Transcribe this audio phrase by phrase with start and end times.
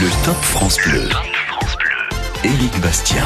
[0.00, 1.08] Le Top France Bleu.
[2.42, 3.22] Éric Bastien.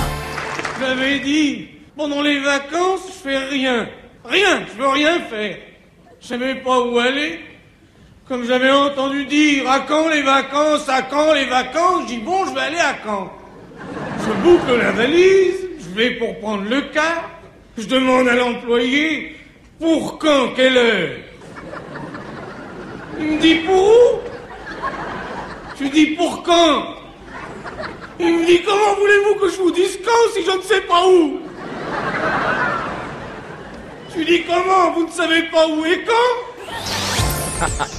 [0.79, 3.89] J'avais dit, pendant les vacances, je fais rien.
[4.23, 5.57] Rien, je veux rien faire.
[6.21, 7.41] Je savais pas où aller.
[8.29, 12.45] Comme j'avais entendu dire, à quand les vacances, à quand les vacances, je dis bon,
[12.45, 13.33] je vais aller à Caen.
[14.27, 17.31] Je boucle la valise, je vais pour prendre le car,
[17.79, 19.37] je demande à l'employé,
[19.81, 21.17] pour quand, quelle heure?
[23.19, 24.19] Il me dit pour où?
[25.79, 26.97] Je lui dis pour quand?
[28.19, 31.07] Il me dit comment voulez-vous que je vous dise quand si je ne sais pas
[31.07, 31.39] où?
[34.11, 34.91] Je lui dis comment?
[34.93, 37.67] Vous ne savez pas où et quand?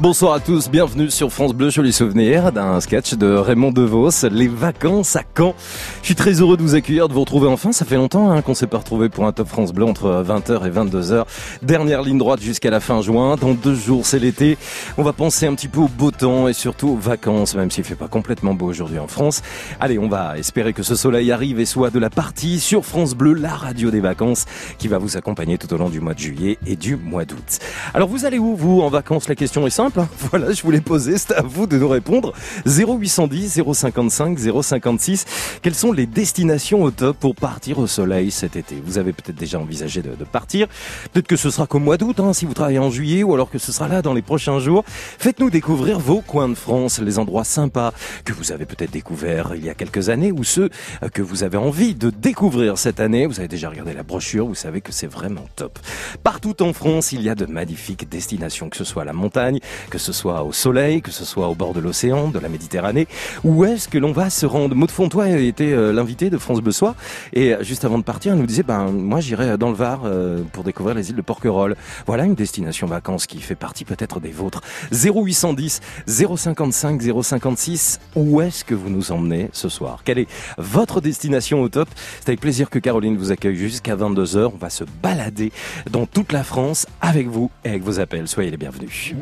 [0.00, 4.46] Bonsoir à tous, bienvenue sur France Bleu, joli souvenir d'un sketch de Raymond DeVos, Les
[4.46, 5.56] vacances à Caen.
[6.02, 7.72] Je suis très heureux de vous accueillir, de vous retrouver enfin.
[7.72, 10.64] Ça fait longtemps hein, qu'on s'est pas retrouvé pour un Top France Bleu entre 20h
[10.64, 11.24] et 22h.
[11.62, 13.34] Dernière ligne droite jusqu'à la fin juin.
[13.34, 14.56] Dans deux jours, c'est l'été.
[14.98, 17.82] On va penser un petit peu au beau temps et surtout aux vacances, même s'il
[17.82, 19.42] fait pas complètement beau aujourd'hui en France.
[19.80, 23.16] Allez, on va espérer que ce soleil arrive et soit de la partie sur France
[23.16, 24.44] Bleu, la radio des vacances,
[24.78, 27.58] qui va vous accompagner tout au long du mois de juillet et du mois d'août.
[27.94, 29.28] Alors vous allez où, vous, en vacances?
[29.28, 29.87] La question est simple.
[30.30, 32.34] Voilà, je vous l'ai posé, c'est à vous de nous répondre.
[32.66, 35.24] 0810 055 056.
[35.62, 38.82] Quelles sont les destinations au top pour partir au soleil cet été?
[38.84, 40.66] Vous avez peut-être déjà envisagé de, partir.
[41.12, 43.50] Peut-être que ce sera qu'au mois d'août, hein, si vous travaillez en juillet, ou alors
[43.50, 44.84] que ce sera là dans les prochains jours.
[44.86, 47.92] Faites-nous découvrir vos coins de France, les endroits sympas
[48.24, 50.68] que vous avez peut-être découverts il y a quelques années, ou ceux
[51.02, 53.26] euh, que vous avez envie de découvrir cette année.
[53.26, 55.78] Vous avez déjà regardé la brochure, vous savez que c'est vraiment top.
[56.22, 59.98] Partout en France, il y a de magnifiques destinations, que ce soit la montagne, que
[59.98, 63.06] ce soit au soleil, que ce soit au bord de l'océan, de la Méditerranée.
[63.44, 64.74] Où est-ce que l'on va se rendre?
[64.74, 66.94] Maud Fontois était euh, l'invité de France Bleu Soir
[67.32, 70.02] et euh, juste avant de partir, elle nous disait ben moi j'irai dans le Var
[70.04, 71.76] euh, pour découvrir les îles de Porquerolles.
[72.06, 74.60] Voilà une destination vacances qui fait partie peut-être des vôtres.
[74.92, 78.00] 0810 055 056.
[78.16, 80.00] Où est-ce que vous nous emmenez ce soir?
[80.04, 81.88] Quelle est votre destination au top?
[82.20, 84.50] C'est avec plaisir que Caroline vous accueille jusqu'à 22h.
[84.54, 85.52] On va se balader
[85.90, 88.28] dans toute la France avec vous et avec vos appels.
[88.28, 89.14] Soyez les bienvenus.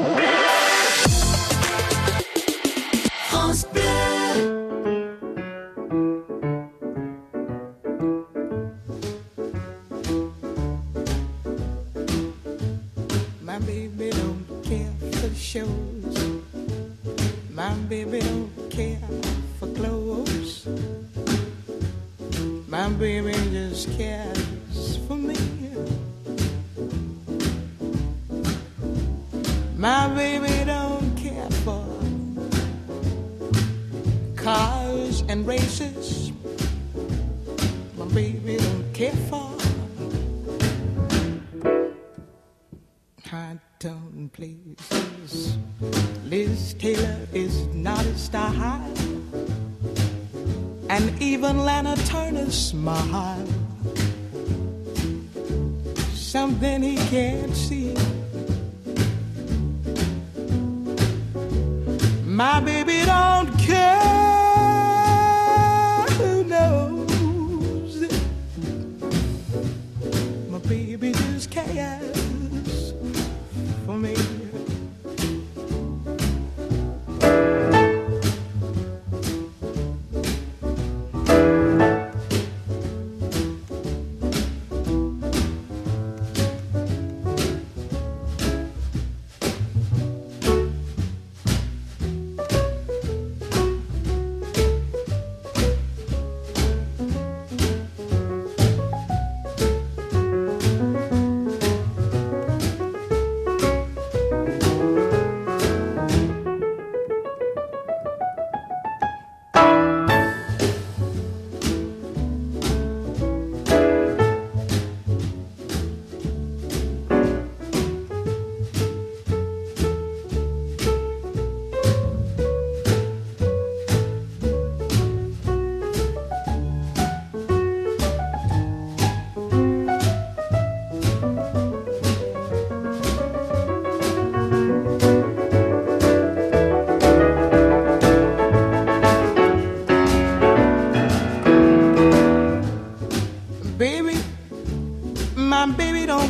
[0.00, 0.06] My
[13.58, 16.16] baby don't care for shows.
[17.50, 18.96] My baby don't care
[19.58, 20.66] for clothes.
[22.68, 24.49] My baby just cares
[29.80, 31.82] My baby don't care for
[34.36, 36.32] cars and races.
[37.96, 39.56] My baby don't care for
[43.24, 45.56] high tone places.
[46.26, 48.84] Liz Taylor is not a style,
[50.90, 53.46] and even Lana Turner's smile.
[56.12, 57.96] Something he can't see.
[62.40, 62.58] My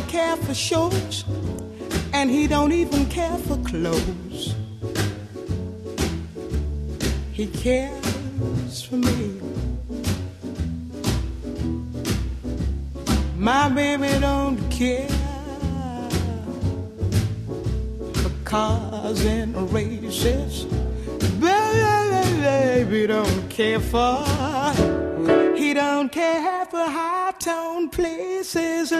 [0.07, 1.25] care for shows,
[2.13, 4.55] and he don't even care for clothes.
[7.31, 9.39] He cares for me.
[13.37, 15.09] My baby don't care
[18.13, 20.65] for cars and races.
[21.39, 24.23] Baby, baby don't care for.
[25.55, 28.91] He don't care for high tone places.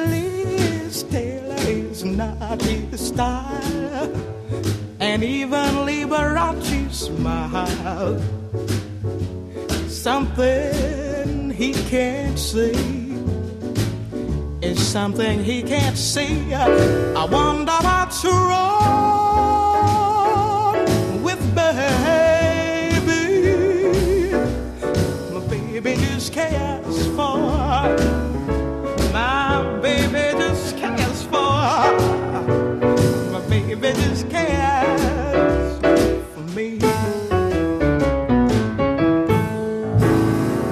[15.91, 16.53] Can't see.
[16.53, 19.11] I wonder what's wrong
[21.21, 23.11] with baby.
[25.33, 27.37] My baby just cares for.
[29.11, 31.91] My baby just cares for.
[33.31, 35.79] My baby just cares
[36.33, 36.79] for me.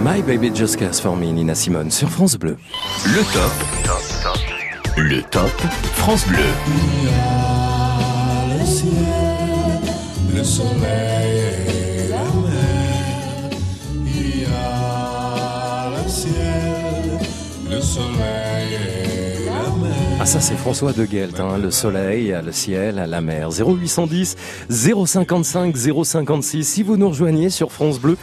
[0.01, 2.57] My Baby Just Cares For Me, Nina Simone, sur France Bleu.
[3.05, 4.08] Le top.
[5.09, 5.49] Le top
[5.95, 6.37] France Bleu.
[8.59, 8.91] le ciel,
[10.35, 13.49] le soleil et la mer.
[14.05, 17.19] Il y a le ciel,
[17.71, 20.17] le soleil et la mer.
[20.21, 23.49] Ah ça c'est François de Guelt, hein, le soleil, le ciel, la mer.
[23.49, 24.35] 0810
[24.69, 26.63] 055 056.
[26.63, 28.15] Si vous nous rejoignez sur France Bleu,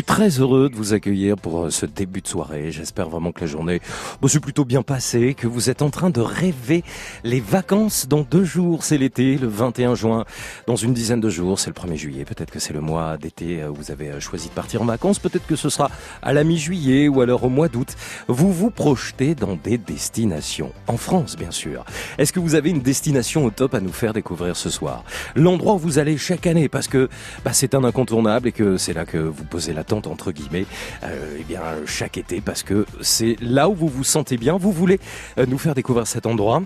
[0.00, 2.72] suis très heureux de vous accueillir pour euh, ce début de soirée.
[2.72, 3.80] J'espère vraiment que la journée
[4.22, 6.84] bon, s'est plutôt bien passée, que vous êtes en train de rêver
[7.22, 8.82] les vacances dans deux jours.
[8.82, 10.24] C'est l'été, le 21 juin.
[10.66, 12.24] Dans une dizaine de jours, c'est le 1er juillet.
[12.24, 15.18] Peut-être que c'est le mois d'été où vous avez euh, choisi de partir en vacances.
[15.18, 15.90] Peut-être que ce sera
[16.22, 17.94] à la mi-juillet ou alors au mois d'août.
[18.26, 20.72] Vous vous projetez dans des destinations.
[20.86, 21.84] En France, bien sûr.
[22.16, 25.04] Est-ce que vous avez une destination au top à nous faire découvrir ce soir?
[25.36, 27.10] L'endroit où vous allez chaque année parce que
[27.44, 30.66] bah, c'est un incontournable et que c'est là que vous posez la entre guillemets.
[31.02, 34.56] Euh, eh bien chaque été parce que c'est là où vous vous sentez bien.
[34.56, 35.00] Vous voulez
[35.38, 36.62] euh, nous faire découvrir cet endroit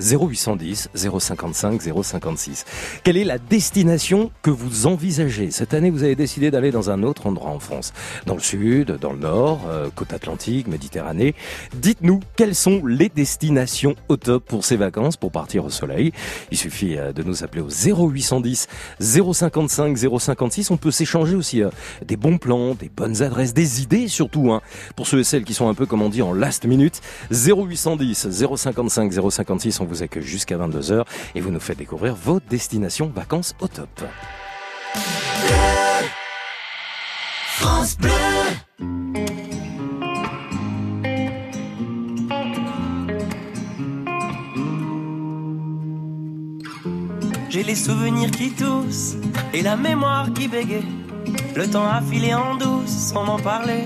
[0.00, 2.64] 0810 055 056.
[3.02, 5.50] Quelle est la destination que vous envisagez?
[5.50, 7.92] Cette année, vous avez décidé d'aller dans un autre endroit en France.
[8.26, 11.34] Dans le sud, dans le nord, euh, côte atlantique, Méditerranée.
[11.74, 16.12] Dites-nous quelles sont les destinations au top pour ces vacances, pour partir au soleil?
[16.50, 18.66] Il suffit euh, de nous appeler au 0810
[19.00, 20.70] 055 056.
[20.70, 21.70] On peut s'échanger aussi euh,
[22.04, 24.60] des bons plans, des bonnes adresses, des idées surtout, hein,
[24.96, 27.00] pour ceux et celles qui sont un peu, comme on dit, en last minute.
[27.30, 31.04] 0810 055 056 on vous accueille jusqu'à 22h
[31.34, 33.88] et vous nous faites découvrir vos destinations vacances au top.
[47.54, 49.16] J'ai les souvenirs qui toussent
[49.52, 50.84] et la mémoire qui bégaye.
[51.54, 53.84] Le temps a filé en douce sans m'en parler.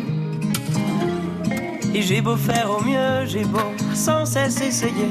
[1.94, 3.58] Et j'ai beau faire au mieux, j'ai beau
[3.94, 5.10] sans cesse essayer.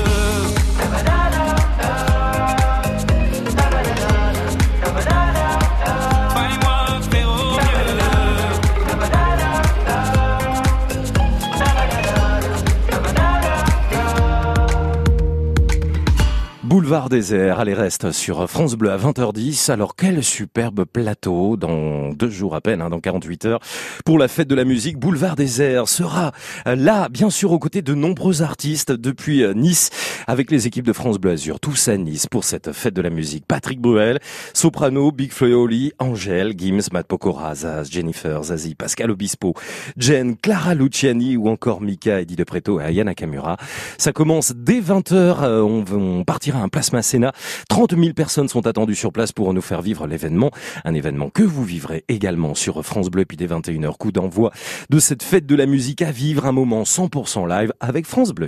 [16.91, 19.71] Boulevard désert, allez reste sur France Bleu à 20h10.
[19.71, 23.59] Alors quel superbe plateau dans deux jours à peine, hein, dans 48 heures,
[24.03, 24.97] pour la fête de la musique.
[24.97, 26.33] Boulevard désert sera
[26.65, 29.89] là, bien sûr, aux côtés de nombreux artistes depuis euh, Nice,
[30.27, 33.09] avec les équipes de France Bleu Azur, tous à Nice pour cette fête de la
[33.09, 33.45] musique.
[33.47, 34.19] Patrick Bruel,
[34.53, 39.53] soprano, Big Fleoli, Angèle, Gims, Matt Pokora, Zaz, Jennifer, Zazie, Pascal Obispo,
[39.95, 43.55] Jen, Clara Luciani ou encore Mika, Eddie De Preto et Ayana Kamura.
[43.97, 47.31] Ça commence dès 20h, on, on partira un plasma Sénat.
[47.69, 50.49] 30 000 personnes sont attendues sur place pour nous faire vivre l'événement.
[50.83, 53.23] Un événement que vous vivrez également sur France Bleu.
[53.25, 54.51] Puis dès 21h, coup d'envoi
[54.89, 58.47] de cette fête de la musique à vivre, un moment 100% live avec France Bleu.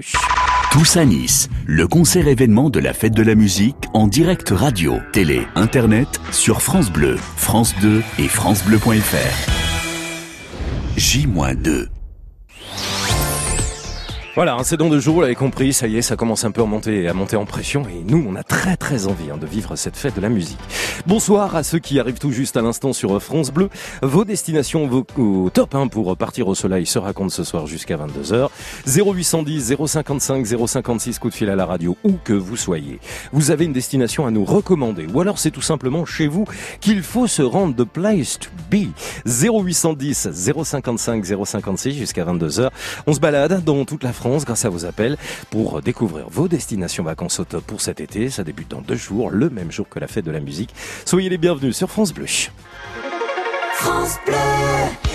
[0.72, 4.98] Tous à Nice, le concert événement de la fête de la musique en direct radio,
[5.12, 9.52] télé, internet sur France Bleu, France 2 et francebleu.fr.
[10.98, 11.93] J-2.
[14.36, 16.64] Voilà, c'est dans deux jours, vous l'avez compris, ça y est, ça commence un peu
[16.64, 19.46] à monter, à monter en pression et nous, on a très très envie hein, de
[19.46, 20.58] vivre cette fête de la musique.
[21.06, 23.70] Bonsoir à ceux qui arrivent tout juste à l'instant sur France Bleu.
[24.02, 27.96] Vos destinations vos, au top hein, pour partir au soleil se racontent ce soir jusqu'à
[27.96, 28.50] 22h.
[28.88, 33.00] 0810 055 056 coup de fil à la radio où que vous soyez.
[33.34, 36.46] Vous avez une destination à nous recommander ou alors c'est tout simplement chez vous
[36.82, 38.88] qu'il faut se rendre de place to be.
[39.28, 40.30] 0810
[40.64, 42.72] 055 056 jusqu'à 22h.
[43.06, 45.18] On se balade dans toute la France grâce à vos appels
[45.50, 48.30] pour découvrir vos destinations vacances au top pour cet été.
[48.30, 50.74] Ça débute dans deux jours, le même jour que la fête de la musique.
[51.06, 52.26] Soyez les bienvenus sur France Bleu.
[53.76, 55.13] France Bleu.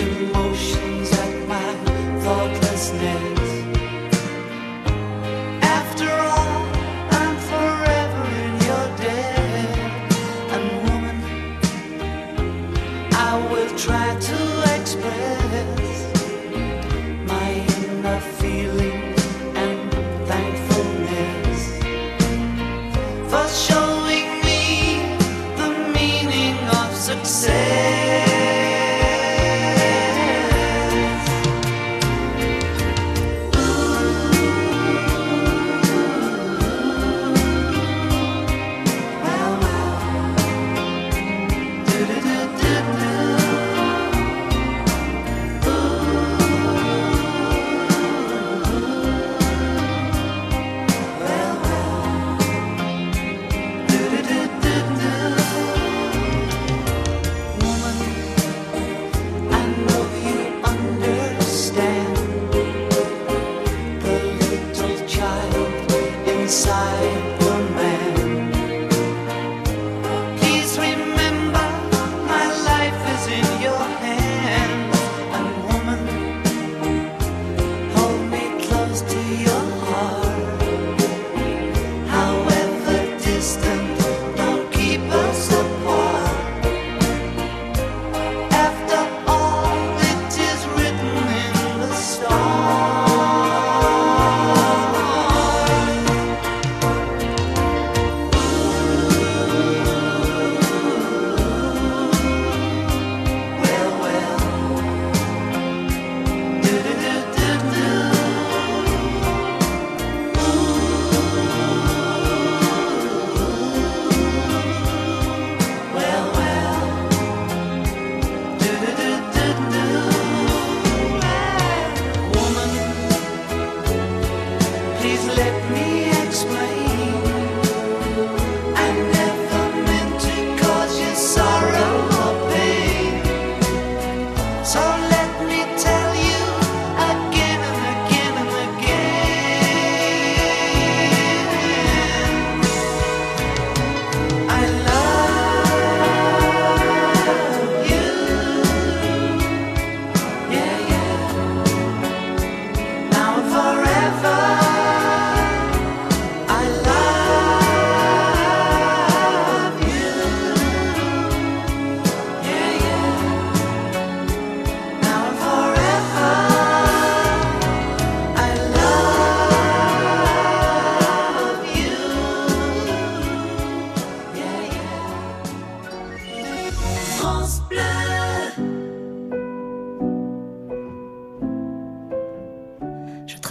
[0.00, 1.68] Emotions at my
[2.24, 3.50] thoughtlessness.
[5.62, 6.62] After all,
[7.20, 9.78] I'm forever in your debt.
[10.54, 11.18] And woman,
[13.12, 14.38] I will try to
[14.76, 15.94] express
[17.32, 17.50] my
[17.84, 18.20] inner
[19.64, 19.78] and
[20.30, 21.60] thankfulness
[23.30, 24.62] for showing me
[25.60, 27.99] the meaning of success.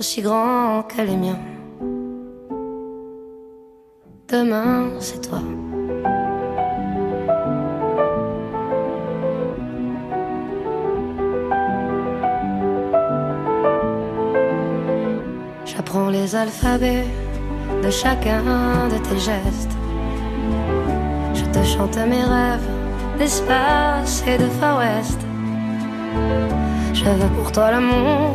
[0.00, 1.38] aussi grands que les miens.
[4.28, 5.40] Demain, c'est toi.
[15.66, 17.04] J'apprends les alphabets
[17.82, 19.76] de chacun de tes gestes.
[21.34, 22.70] Je te chante mes rêves
[23.18, 25.20] d'espace et de Far West.
[26.94, 28.34] Je veux pour toi l'amour,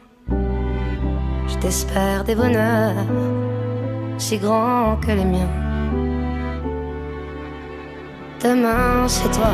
[1.61, 3.05] Je t'espère des bonheurs
[4.17, 5.47] si grands que les miens.
[8.43, 9.53] Demain, c'est toi.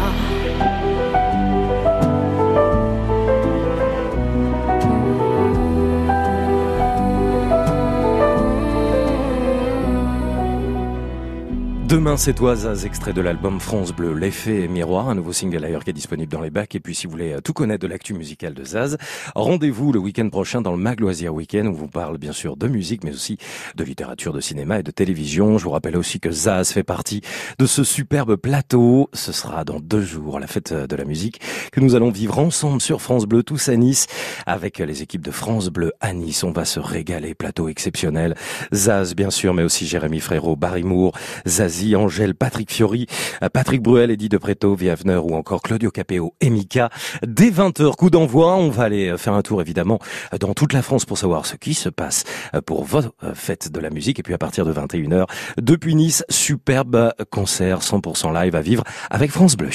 [11.87, 15.85] Demain, c'est toi, Zaz, extrait de l'album France Bleu, L'effet miroir, un nouveau single d'ailleurs
[15.85, 16.75] qui est disponible dans les bacs.
[16.75, 18.97] Et puis, si vous voulez euh, tout connaître de l'actu musicale de Zaz,
[19.35, 22.57] rendez-vous le week-end prochain dans le Mag Loisir Week-end où on vous parle bien sûr
[22.57, 23.37] de musique, mais aussi
[23.77, 25.57] de littérature, de cinéma et de télévision.
[25.57, 27.21] Je vous rappelle aussi que Zaz fait partie
[27.57, 29.09] de ce superbe plateau.
[29.13, 31.39] Ce sera dans deux jours, la fête de la musique,
[31.71, 34.07] que nous allons vivre ensemble sur France Bleu, tous à Nice,
[34.45, 36.43] avec les équipes de France Bleu à Nice.
[36.43, 38.35] On va se régaler, plateau exceptionnel.
[38.73, 43.07] Zaz, bien sûr, mais aussi Jérémy Frérot, Barry Moore, Zazie, Angèle, Patrick Fiori,
[43.53, 46.89] Patrick Bruel, Eddie De Preto, ou encore Claudio Capeo et Mika.
[47.25, 49.99] Dès 20h, coup d'envoi, on va aller faire un tour évidemment
[50.39, 52.23] dans toute la France pour savoir ce qui se passe
[52.65, 54.19] pour votre fête de la musique.
[54.19, 55.25] Et puis à partir de 21h,
[55.61, 59.69] depuis Nice, superbe concert 100% live à vivre avec France Bleu.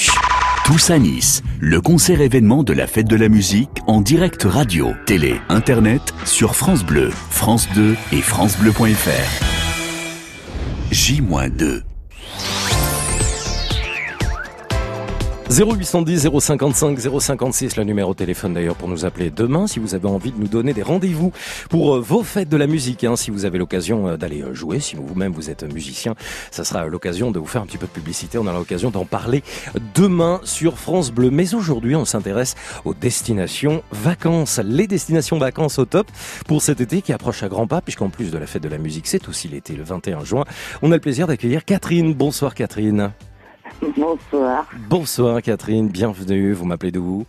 [0.65, 4.93] Tous à Nice, le concert événement de la fête de la musique en direct radio,
[5.05, 9.43] télé, internet sur France Bleu, France 2 et francebleu.fr.
[10.91, 11.92] J-2
[12.43, 12.82] Podcast.
[15.49, 20.07] 0810 055 056, le numéro de téléphone d'ailleurs pour nous appeler demain si vous avez
[20.07, 21.31] envie de nous donner des rendez-vous
[21.69, 23.03] pour euh, vos fêtes de la musique.
[23.03, 26.15] Hein, si vous avez l'occasion euh, d'aller euh, jouer, si vous-même vous êtes musicien,
[26.49, 28.37] ça sera l'occasion de vous faire un petit peu de publicité.
[28.37, 29.43] On aura l'occasion d'en parler
[29.93, 31.29] demain sur France Bleu.
[31.29, 34.59] Mais aujourd'hui, on s'intéresse aux destinations vacances.
[34.63, 36.07] Les destinations vacances au top
[36.47, 38.77] pour cet été qui approche à grands pas, puisqu'en plus de la fête de la
[38.77, 40.45] musique, c'est aussi l'été le 21 juin.
[40.81, 42.13] On a le plaisir d'accueillir Catherine.
[42.13, 43.11] Bonsoir Catherine.
[43.91, 44.65] Bonsoir.
[44.89, 46.53] Bonsoir Catherine, bienvenue.
[46.53, 47.25] Vous m'appelez d'où?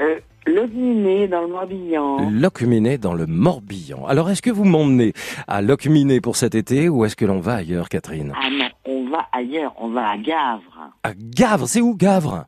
[0.00, 2.30] Euh, Locminé dans le Morbihan.
[2.30, 4.06] Locminé dans le Morbihan.
[4.06, 5.14] Alors est-ce que vous m'emmenez
[5.48, 8.34] à Locminé pour cet été ou est-ce que l'on va ailleurs Catherine?
[8.36, 10.90] Ah non, on va ailleurs, on va à Gavre.
[11.02, 12.44] À Gavre, c'est où Gavre?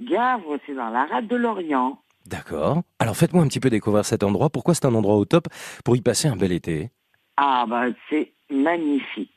[0.00, 1.98] Gavre, c'est dans la rade de l'Orient.
[2.26, 2.82] D'accord.
[2.98, 4.48] Alors faites-moi un petit peu découvrir cet endroit.
[4.48, 5.48] Pourquoi c'est un endroit au top
[5.84, 6.90] pour y passer un bel été?
[7.36, 9.30] Ah bah c'est magnifique.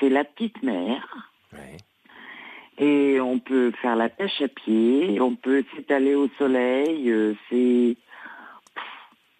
[0.00, 1.02] C'est la petite mer.
[1.52, 1.76] Oui.
[2.80, 7.10] Et on peut faire la pêche à pied, on peut s'étaler au soleil.
[7.10, 7.96] euh, c'est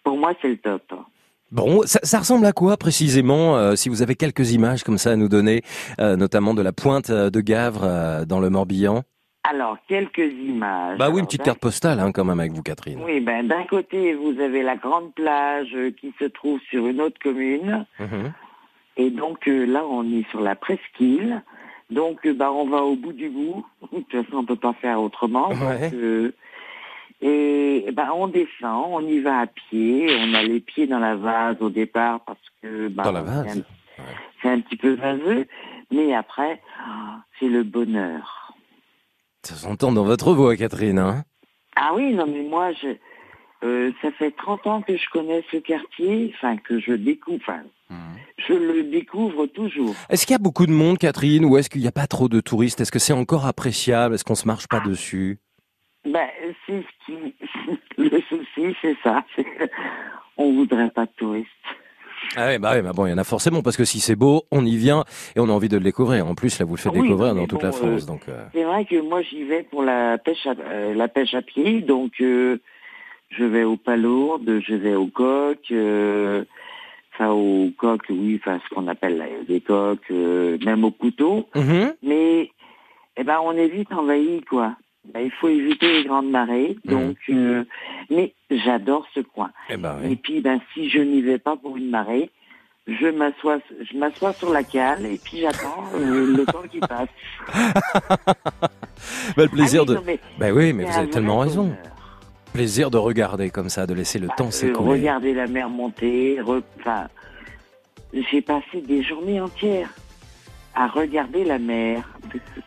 [0.03, 0.93] pour moi c'est le top.
[1.51, 5.11] Bon, ça, ça ressemble à quoi précisément euh, Si vous avez quelques images comme ça
[5.11, 5.63] à nous donner,
[5.99, 9.01] euh, notamment de la pointe de Gavre euh, dans le Morbihan?
[9.43, 10.97] Alors quelques images.
[10.99, 13.01] Bah oui, une petite carte postale hein, quand même avec vous Catherine.
[13.03, 17.17] Oui, ben d'un côté vous avez la grande plage qui se trouve sur une autre
[17.21, 17.85] commune.
[17.99, 18.33] Mhm.
[18.97, 21.41] Et donc là, on est sur la presqu'île.
[21.91, 23.65] Donc euh, bah, on va au bout du bout.
[23.91, 25.49] De toute façon, on peut pas faire autrement.
[25.49, 25.89] Ouais.
[25.89, 26.33] Donc, euh,
[27.21, 31.15] Et ben, on descend, on y va à pied, on a les pieds dans la
[31.15, 33.63] vase au départ parce que ben, Dans la vase
[34.41, 35.45] c'est un, petit peu vaseux,
[35.91, 38.51] mais après, ah, c'est le bonheur.
[39.43, 40.97] Ça s'entend dans votre voix, Catherine.
[40.97, 41.23] Hein
[41.75, 42.87] Ah oui, non mais moi, je,
[43.63, 47.61] euh, ça fait 30 ans que je connais ce quartier, enfin que je découvre, enfin,
[48.37, 49.93] je le découvre toujours.
[50.09, 52.27] est-ce qu'il y a beaucoup de monde, Catherine, ou est-ce qu'il n'y a pas trop
[52.29, 52.81] de touristes?
[52.81, 54.15] Est-ce que c'est encore appréciable?
[54.15, 55.37] Est-ce qu'on se marche pas dessus?
[56.05, 56.27] Ben,
[56.65, 57.35] c'est ce qui,
[57.97, 59.23] le souci, c'est ça,
[60.37, 61.47] on voudrait pas de touristes.
[62.35, 64.43] Ah ouais, bah bah bon, il y en a forcément, parce que si c'est beau,
[64.51, 65.03] on y vient
[65.35, 66.25] et on a envie de le découvrir.
[66.27, 68.03] En plus, là, vous le faites Oui, découvrir dans toute la France.
[68.03, 70.53] euh, donc, euh, C'est vrai que moi j'y vais pour la pêche à,
[70.93, 72.23] la pêche à pied, donc
[73.31, 76.43] je vais aux palourdes, je vais aux coques, euh,
[77.13, 81.47] enfin aux coques, oui, enfin ce qu'on appelle là, des coques, euh, même au couteau.
[81.55, 81.93] Mhm.
[82.03, 82.51] Mais
[83.17, 84.75] eh ben on est vite envahi quoi.
[85.13, 87.63] Ben, il faut éviter les grandes marées, donc euh,
[88.11, 89.49] mais j'adore ce coin.
[89.69, 90.11] Eh ben oui.
[90.11, 92.29] Et puis ben si je n'y vais pas pour une marée,
[92.87, 93.59] je m'assois
[93.91, 97.09] je m'assois sur la cale et puis j'attends euh, le temps qui passe.
[99.35, 99.95] Bah, le plaisir Ah de.
[99.95, 101.63] non, mais Bah oui, mais vous avez tellement raison.
[101.63, 101.77] bonheur.
[102.53, 104.89] Plaisir de regarder comme ça, de laisser le temps Euh, s'écouler.
[104.91, 107.07] regarder la mer monter, re- enfin,
[108.13, 109.89] j'ai passé des journées entières
[110.75, 112.03] à regarder la mer.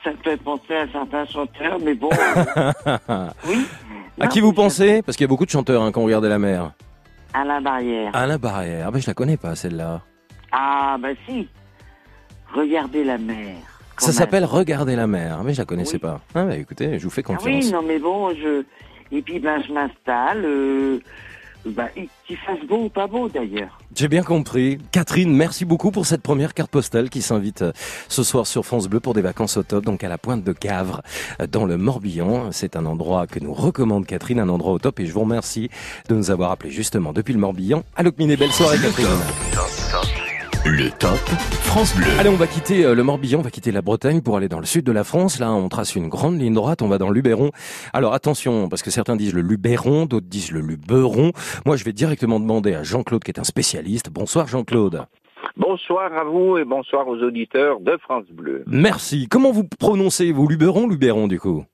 [0.03, 2.09] Ça me fait penser à certains chanteurs, mais bon.
[2.13, 3.67] euh, oui.
[4.21, 5.03] À qui vous pensez?
[5.03, 6.73] Parce qu'il y a beaucoup de chanteurs hein, quand on regarde la mer.
[7.35, 8.11] Alain Barrière.
[8.15, 8.85] Alain Barrière.
[8.87, 10.01] Ah ben je la connais pas celle-là.
[10.53, 11.49] Ah, bah si.
[12.55, 13.57] Regardez la mer.
[13.99, 14.45] Ça s'appelle.
[14.45, 15.43] Regarder la mer.
[15.45, 15.99] Mais je la connaissais Oui.
[16.01, 16.21] pas.
[16.35, 17.65] Ah bah écoutez, je vous fais Ah confiance.
[17.65, 18.65] oui, non, mais bon, je.
[19.13, 20.45] Et puis, ben, je m'installe.
[20.45, 21.01] Euh...
[21.67, 21.89] Bah,
[22.27, 23.79] qu'il fasse beau ou pas beau, d'ailleurs.
[23.97, 24.79] J'ai bien compris.
[24.93, 27.73] Catherine, merci beaucoup pour cette première carte postale qui s'invite euh,
[28.09, 30.53] ce soir sur France Bleu pour des vacances au top, donc à la pointe de
[30.53, 31.01] Cavre,
[31.41, 32.53] euh, dans le Morbihan.
[32.53, 35.71] C'est un endroit que nous recommande Catherine, un endroit au top, et je vous remercie
[36.09, 37.83] de nous avoir appelé justement depuis le Morbihan.
[37.97, 39.09] Allô, Miné, belle soirée Catherine.
[40.67, 41.19] Le top
[41.61, 42.07] France Bleu.
[42.19, 44.61] Allez, on va quitter euh, le Morbihan, on va quitter la Bretagne pour aller dans
[44.61, 45.39] le sud de la France.
[45.39, 47.51] Là, on trace une grande ligne droite, on va dans le Luberon.
[47.93, 51.33] Alors attention, parce que certains disent le Luberon, d'autres disent le Luberon.
[51.67, 54.09] Moi, je vais directement demander à Jean-Claude, qui est un spécialiste.
[54.11, 55.05] Bonsoir Jean-Claude.
[55.59, 58.65] Bonsoir à vous et bonsoir aux auditeurs de France Bleu.
[58.67, 59.29] Merci.
[59.29, 61.65] Comment vous prononcez vous Luberon, Luberon du coup?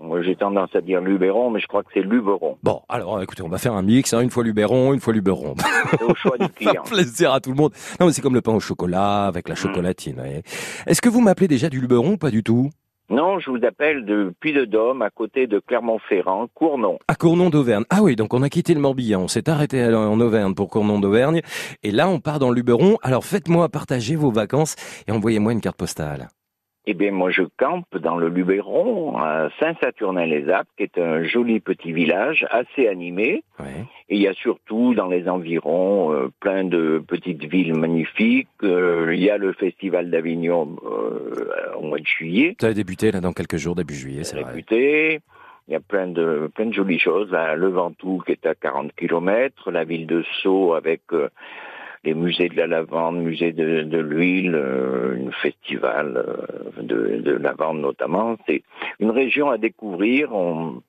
[0.00, 2.58] Moi, j'ai tendance à dire Luberon, mais je crois que c'est Luberon.
[2.62, 5.54] Bon, alors écoutez, on va faire un mix, hein, une fois Luberon, une fois Luberon.
[5.90, 6.82] C'est au choix du client.
[6.84, 7.72] plaisir à tout le monde.
[7.98, 10.14] Non, mais c'est comme le pain au chocolat avec la chocolatine.
[10.16, 10.42] vous voyez.
[10.86, 12.70] Est-ce que vous m'appelez déjà du Luberon ou pas du tout?
[13.08, 16.98] Non, je vous appelle de Puy-de-Dôme, à côté de Clermont-Ferrand, Cournon.
[17.06, 17.84] À Cournon d'Auvergne.
[17.88, 20.98] Ah oui, donc on a quitté le Morbihan, on s'est arrêté en Auvergne pour Cournon
[20.98, 21.40] d'Auvergne,
[21.84, 22.96] et là on part dans le Luberon.
[23.02, 24.74] Alors faites-moi partager vos vacances
[25.06, 26.28] et envoyez-moi une carte postale.
[26.88, 31.92] Eh bien, moi, je campe dans le Luberon, à Saint-Saturnin-les-Alpes, qui est un joli petit
[31.92, 33.42] village, assez animé.
[34.08, 38.48] Et il y a surtout dans les environs euh, plein de petites villes magnifiques.
[38.62, 42.56] Euh, il y a le Festival d'Avignon euh, au mois de juillet.
[42.60, 44.52] Ça a débuté là dans quelques jours, début juillet, c'est vrai.
[44.52, 45.20] réputé.
[45.68, 47.32] Il y a plein de plein de jolies choses.
[47.32, 51.28] Là, le Ventoux qui est à 40 km, la ville de Sceaux avec euh,
[52.06, 57.32] les musées de la lavande, musée de, de l'huile, euh, un festival euh, de, de
[57.32, 58.36] lavande notamment.
[58.46, 58.62] C'est
[59.00, 60.32] une région à découvrir.
[60.34, 60.80] On-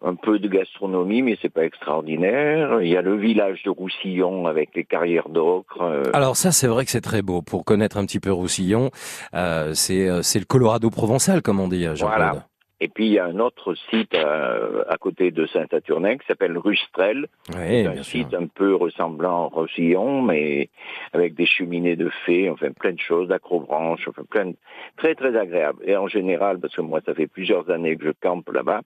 [0.00, 2.80] un peu de gastronomie, mais c'est pas extraordinaire.
[2.82, 5.82] Il y a le village de Roussillon avec les carrières d'ocre.
[5.82, 7.42] euh, Alors ça, c'est vrai que c'est très beau.
[7.42, 8.92] Pour connaître un petit peu Roussillon,
[9.34, 12.16] euh, c'est euh, c'est le Colorado provençal, comme on dit, Jean-Claude.
[12.16, 12.47] Voilà.
[12.80, 16.56] Et puis il y a un autre site euh, à côté de Saint-Saturnin qui s'appelle
[16.56, 17.26] Rustrel.
[17.56, 18.04] Oui, un sûr.
[18.04, 20.68] site un peu ressemblant à Roussillon, mais
[21.12, 24.56] avec des cheminées de fées, enfin plein de choses, d'acrobranches, enfin plein de...
[24.96, 25.82] très très agréable.
[25.84, 28.82] Et en général, parce que moi ça fait plusieurs années que je campe là-bas,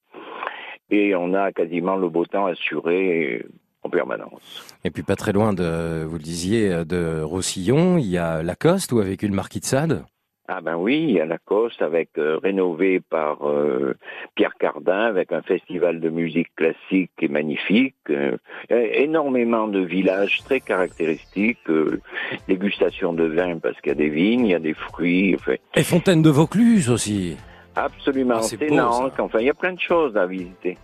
[0.90, 3.44] et on a quasiment le beau temps assuré
[3.82, 4.74] en permanence.
[4.84, 8.92] Et puis pas très loin de, vous le disiez, de Roussillon, il y a Lacoste
[8.92, 10.04] où a vécu le marquis de Sade.
[10.54, 13.96] Ah ben oui, il y a Lacoste avec euh, rénové par euh,
[14.34, 18.36] Pierre Cardin avec un festival de musique classique qui est magnifique, euh,
[18.68, 21.98] énormément de villages très caractéristiques, euh,
[22.48, 25.54] dégustation de vin parce qu'il y a des vignes, il y a des fruits, enfin,
[25.74, 27.34] Et Fontaine de Vaucluse aussi.
[27.74, 30.76] absolument, Ah, c'est Nantes, enfin il y a plein de choses à visiter.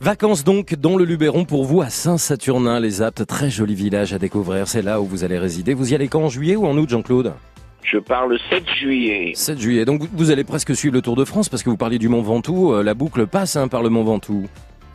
[0.00, 3.26] Vacances donc dans le Luberon pour vous à Saint-Saturnin-les-Aptes.
[3.26, 4.66] Très joli village à découvrir.
[4.66, 5.74] C'est là où vous allez résider.
[5.74, 7.34] Vous y allez quand en juillet ou en août, Jean-Claude?
[7.82, 9.32] Je pars le 7 juillet.
[9.34, 9.84] 7 juillet.
[9.84, 12.22] Donc vous- allez presque suivre le Tour de France parce que vous parliez du Mont
[12.22, 12.72] Ventoux.
[12.74, 14.46] Euh, La boucle passe hein, par le Mont Ventoux.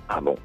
[0.10, 0.36] Ah bon?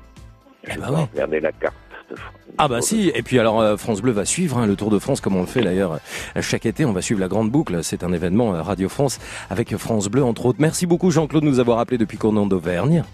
[0.65, 1.09] Je bah vais ouais.
[1.13, 1.75] regarder la carte.
[2.11, 2.35] de France.
[2.59, 4.99] Ah bah si, et puis alors euh, France Bleu va suivre hein, le Tour de
[4.99, 5.93] France comme on le fait d'ailleurs
[6.37, 9.75] euh, chaque été, on va suivre la grande boucle, c'est un événement Radio France avec
[9.77, 10.59] France Bleu entre autres.
[10.61, 13.05] Merci beaucoup Jean-Claude de nous avoir appelé depuis Cournon d'Auvergne.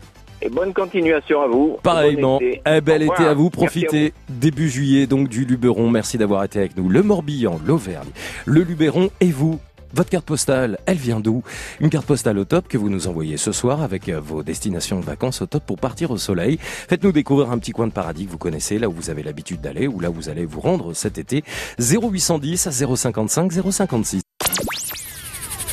[0.42, 1.78] Et bonne continuation à vous.
[1.82, 2.38] Pareillement.
[2.38, 2.62] Bon été.
[2.66, 3.30] Eh, bel été revoir.
[3.30, 3.50] à vous.
[3.50, 5.90] Profitez début juillet donc du Luberon.
[5.90, 6.88] Merci d'avoir été avec nous.
[6.88, 8.08] Le Morbihan, l'Auvergne,
[8.44, 9.58] le Luberon et vous.
[9.94, 11.42] Votre carte postale, elle vient d'où?
[11.80, 15.00] Une carte postale au top que vous nous envoyez ce soir avec euh, vos destinations
[15.00, 16.58] de vacances au top pour partir au soleil.
[16.60, 19.62] Faites-nous découvrir un petit coin de paradis que vous connaissez, là où vous avez l'habitude
[19.62, 21.44] d'aller ou là où vous allez vous rendre cet été.
[21.78, 24.20] 0810 055 056.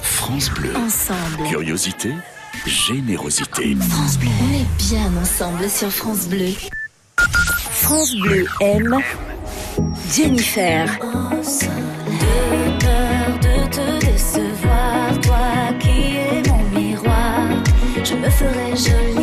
[0.01, 0.69] France Bleu.
[0.77, 1.49] Ensemble.
[1.49, 2.11] Curiosité,
[2.65, 3.75] générosité.
[3.89, 4.29] France Bleu.
[4.41, 6.53] On est bien ensemble sur France Bleu.
[7.71, 8.97] France Bleu aime
[10.11, 10.97] Jennifer.
[10.99, 17.47] De peur de te décevoir, toi qui es mon miroir,
[18.03, 19.22] je me ferai jolie.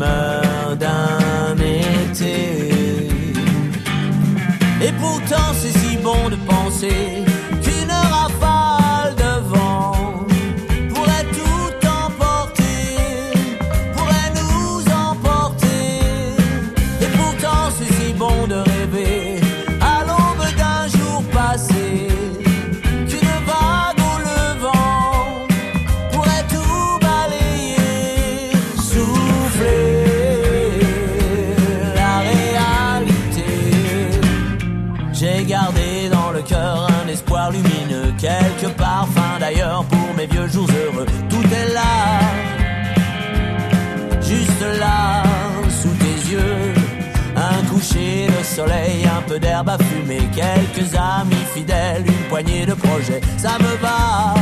[0.00, 2.68] l'humeur d'un été.
[4.82, 7.29] Et pourtant c'est si bon de penser
[48.68, 53.20] un peu d'herbe à fumer, quelques amis fidèles, une poignée de projets.
[53.36, 54.34] Ça me va,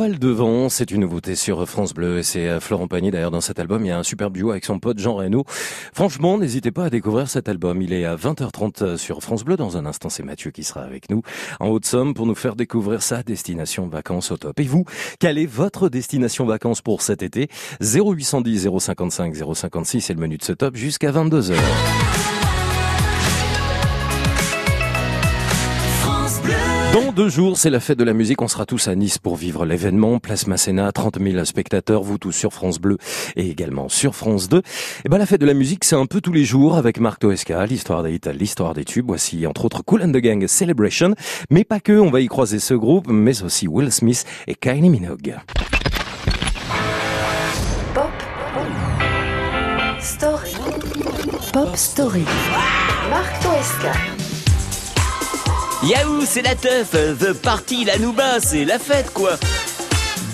[0.00, 3.30] Rafale de vent, c'est une nouveauté sur France Bleu et c'est euh, Florent Pagny d'ailleurs
[3.30, 3.84] dans cet album.
[3.84, 5.44] Il y a un super duo avec son pote Jean Reno.
[5.92, 7.82] Franchement, n'hésitez pas à découvrir cet album.
[7.82, 9.58] Il est à 20h30 sur France Bleu.
[9.58, 11.20] Dans un instant, c'est Mathieu qui sera avec nous
[11.58, 14.58] en Haute-Somme pour nous faire découvrir sa destination vacances au top.
[14.58, 14.86] Et vous,
[15.18, 17.48] quelle est votre destination vacances pour cet été?
[17.82, 21.52] 0810 055 056 c'est le menu de ce top jusqu'à 22h.
[26.92, 28.42] Dans deux jours, c'est la fête de la musique.
[28.42, 30.18] On sera tous à Nice pour vivre l'événement.
[30.18, 32.98] Place Masséna, 30 000 spectateurs, vous tous sur France Bleu
[33.36, 34.60] et également sur France 2.
[35.04, 37.20] Et ben, la fête de la musique, c'est un peu tous les jours avec Marc
[37.20, 39.06] Toesca, l'histoire des l'histoire des tubes.
[39.06, 41.14] Voici entre autres Cool and the Gang Celebration.
[41.48, 44.90] Mais pas que, on va y croiser ce groupe, mais aussi Will Smith et Kylie
[44.90, 45.36] Minogue.
[50.00, 50.54] Story.
[51.52, 52.24] Pop Story.
[53.10, 53.92] Marc Toesca.
[55.82, 59.38] Yahoo, c'est la teuf, the party, la nouba, c'est la fête quoi.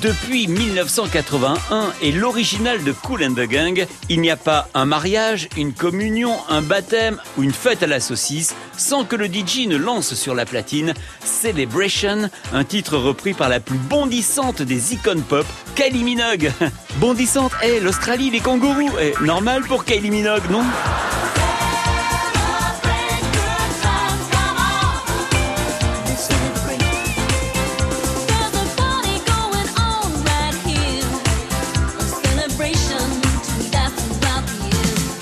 [0.03, 5.49] Depuis 1981 et l'original de Cool and the Gang, il n'y a pas un mariage,
[5.57, 9.77] une communion, un baptême ou une fête à la saucisse sans que le DJ ne
[9.77, 15.47] lance sur la platine Celebration, un titre repris par la plus bondissante des icônes pop,
[15.77, 16.51] Kylie Minogue.
[16.97, 20.65] Bondissante, eh, l'Australie, les kangourous, eh, normal pour Kylie Minogue, non?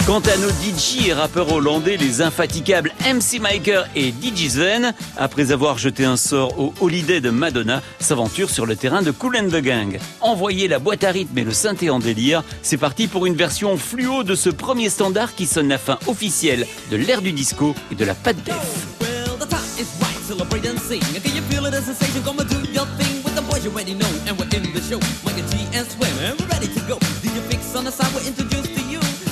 [0.06, 5.50] Quant à nos DJ et rappeurs hollandais, les infatigables MC Maker et DJ Sven, après
[5.50, 9.48] avoir jeté un sort au Holiday de Madonna, s'aventurent sur le terrain de Cool and
[9.48, 9.98] the Gang.
[10.20, 13.78] Envoyez la boîte à rythme et le synthé en délire, c'est parti pour une version
[13.78, 17.94] fluo de ce premier standard qui sonne la fin officielle de l'ère du disco et
[17.94, 18.54] de la patte def.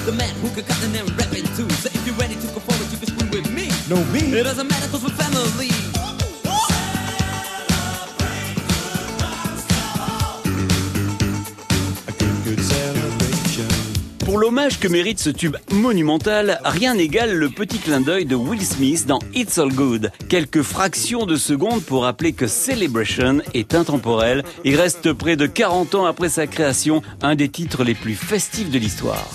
[0.05, 1.71] The man who can cut and then rap it too.
[1.79, 3.71] So if you're ready to go forward, you can scream with me.
[3.89, 4.37] No, me.
[4.37, 5.82] It doesn't matter, cause we're family.
[14.33, 18.65] Pour l'hommage que mérite ce tube monumental, rien n'égale le petit clin d'œil de Will
[18.65, 20.11] Smith dans It's All Good.
[20.31, 25.97] Quelques fractions de secondes pour rappeler que Celebration est intemporel et reste près de 40
[25.97, 29.29] ans après sa création, un des titres les plus festifs de l'histoire.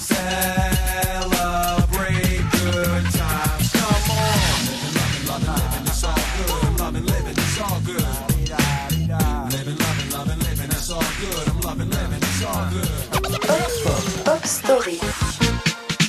[14.67, 15.16] Story.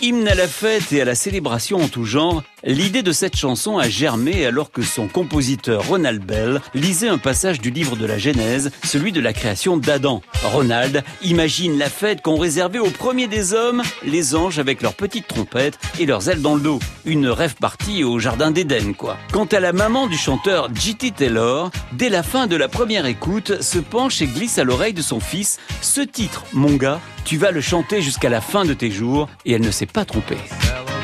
[0.00, 3.78] Hymne à la fête et à la célébration en tout genre, l'idée de cette chanson
[3.78, 8.16] a germé alors que son compositeur Ronald Bell lisait un passage du livre de la
[8.16, 10.22] Genèse, celui de la création d'Adam.
[10.44, 15.26] Ronald imagine la fête qu'ont réservée au premier des hommes, les anges avec leurs petites
[15.26, 16.78] trompettes et leurs ailes dans le dos.
[17.04, 19.16] Une rêve partie au jardin d'Éden, quoi.
[19.32, 21.12] Quant à la maman du chanteur J.T.
[21.12, 25.02] Taylor, dès la fin de la première écoute, se penche et glisse à l'oreille de
[25.02, 28.90] son fils ce titre, mon gars, tu vas le chanter jusqu'à la fin de tes
[28.90, 30.36] jours, et elle ne s'est pas trompée.
[30.36, 30.97] Let's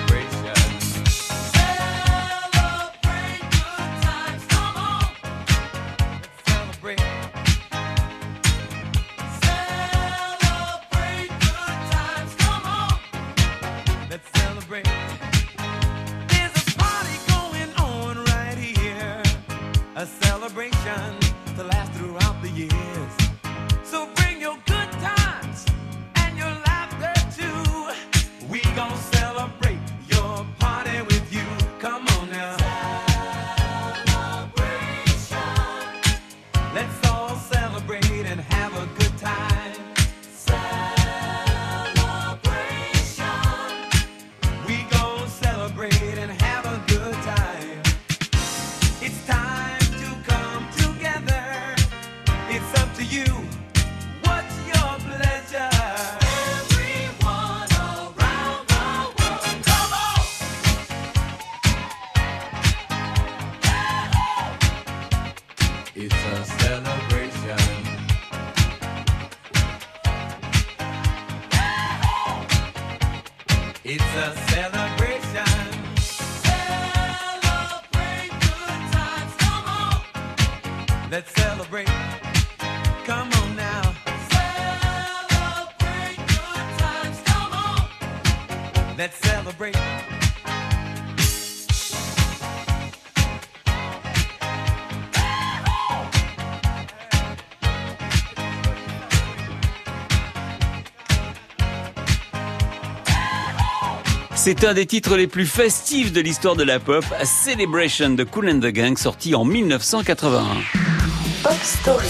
[73.86, 75.44] It's a celebration.
[76.00, 77.50] Celebrate
[78.30, 80.00] good times, come on.
[81.10, 81.88] Let's celebrate.
[83.04, 83.94] Come on now.
[84.30, 88.96] Celebrate good times, come on.
[88.96, 89.76] Let's celebrate.
[104.44, 108.50] C'est un des titres les plus festifs de l'histoire de la pop, Celebration de Cool
[108.50, 110.42] and the Gang, sorti en 1981.
[111.42, 112.06] Pop Story.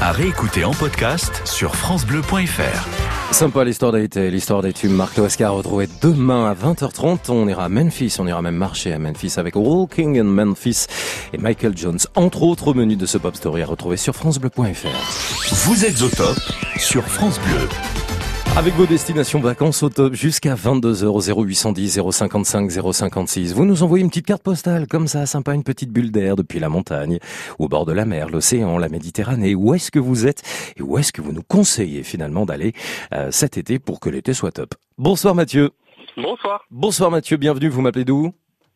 [0.00, 3.34] À réécouter en podcast sur FranceBleu.fr.
[3.34, 7.30] Sympa l'histoire d'été, l'histoire des tubes Marc Oscar retrouvé demain à 20h30.
[7.30, 10.86] On ira à Memphis, on ira même marcher à Memphis avec Walking in Memphis
[11.34, 15.54] et Michael Jones, entre autres au menu de ce Pop Story à retrouver sur FranceBleu.fr.
[15.66, 16.38] Vous êtes au top
[16.78, 17.68] sur France Bleu.
[18.58, 23.54] Avec vos destinations vacances au top jusqu'à 22h au 0810 055 056.
[23.54, 26.58] Vous nous envoyez une petite carte postale comme ça, sympa, une petite bulle d'air depuis
[26.58, 27.20] la montagne,
[27.60, 29.54] au bord de la mer, l'océan, la Méditerranée.
[29.54, 30.42] Où est-ce que vous êtes
[30.76, 32.72] et où est-ce que vous nous conseillez finalement d'aller
[33.12, 34.74] euh, cet été pour que l'été soit top?
[34.98, 35.70] Bonsoir Mathieu.
[36.16, 36.64] Bonsoir.
[36.72, 37.68] Bonsoir Mathieu, bienvenue.
[37.68, 38.32] Vous m'appelez d'où?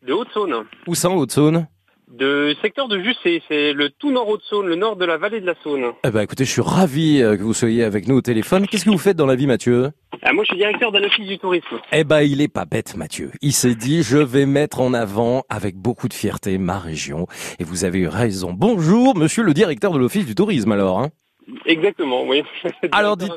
[0.07, 0.63] De Haute-Saône.
[0.87, 1.67] Où ça en Haute-Saône?
[2.13, 5.47] De secteur de Jussé, c'est le tout nord Haute-Saône, le nord de la vallée de
[5.47, 5.93] la Saône.
[6.05, 8.67] Eh ben écoutez, je suis ravi euh, que vous soyez avec nous au téléphone.
[8.67, 9.89] Qu'est-ce que vous faites dans la vie Mathieu?
[10.21, 11.79] Ah, moi, je suis directeur d'un office du tourisme.
[11.91, 13.31] Eh ben, il est pas bête, Mathieu.
[13.41, 17.25] Il s'est dit, je vais mettre en avant, avec beaucoup de fierté, ma région.
[17.57, 18.53] Et vous avez eu raison.
[18.53, 20.99] Bonjour, monsieur le directeur de l'Office du tourisme, alors.
[20.99, 21.09] Hein.
[21.65, 22.43] Exactement, oui.
[22.91, 23.31] Alors, dites.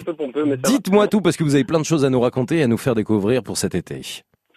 [0.64, 2.76] Dites-moi tout, parce que vous avez plein de choses à nous raconter et à nous
[2.76, 4.02] faire découvrir pour cet été.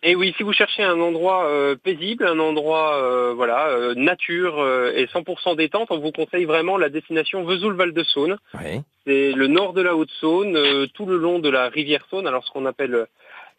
[0.02, 4.60] Et oui, si vous cherchez un endroit euh, paisible, un endroit euh, voilà euh, nature
[4.60, 8.38] euh, et 100% détente, on vous conseille vraiment la destination Vesoul-Val de Saône.
[8.54, 8.82] Oui.
[9.06, 12.28] C'est le nord de la Haute-Saône, euh, tout le long de la rivière Saône.
[12.28, 13.06] Alors ce qu'on appelle euh,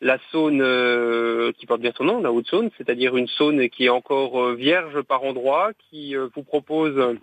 [0.01, 3.91] la Saône euh, qui porte bien son nom, la Haute-Saône, c'est-à-dire une Saône qui est
[3.91, 7.19] encore vierge par endroits, qui vous propose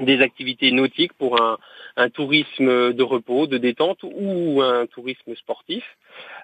[0.00, 1.58] des activités nautiques pour un,
[1.96, 5.84] un tourisme de repos, de détente ou un tourisme sportif.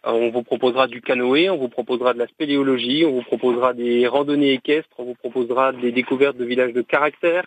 [0.07, 3.75] Euh, on vous proposera du canoë, on vous proposera de la spéléologie, on vous proposera
[3.75, 7.45] des randonnées équestres, on vous proposera des découvertes de villages de caractère,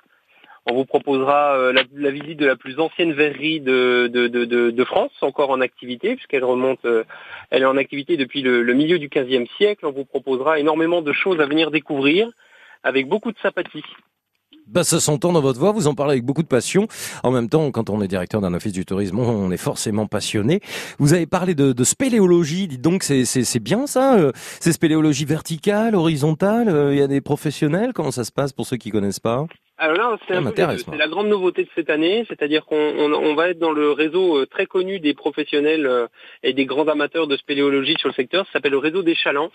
[0.67, 5.61] on vous proposera euh, la, visite de la plus ancienne verrerie de France, encore en
[5.61, 7.03] activité, puisqu'elle remonte, euh,
[7.49, 9.85] elle est en activité depuis le, le milieu du XVe siècle.
[9.85, 12.29] On vous proposera énormément de choses à venir découvrir,
[12.83, 13.83] avec beaucoup de sympathie.
[14.67, 16.87] Bah, ça s'entend dans votre voix, vous en parlez avec beaucoup de passion.
[17.23, 20.59] En même temps, quand on est directeur d'un office du tourisme, on est forcément passionné.
[20.97, 25.95] Vous avez parlé de, de spéléologie, dites donc, c'est, bien ça euh, C'est spéléologie verticale,
[25.95, 29.19] horizontale euh, Il y a des professionnels Comment ça se passe pour ceux qui connaissent
[29.19, 29.45] pas?
[29.77, 33.59] Alors là, c'est la grande nouveauté de cette année, c'est-à-dire qu'on on, on va être
[33.59, 36.07] dans le réseau euh, très connu des professionnels
[36.43, 38.45] et des grands amateurs de spéléologie sur le secteur.
[38.47, 39.51] Ça s'appelle le réseau des Chalands.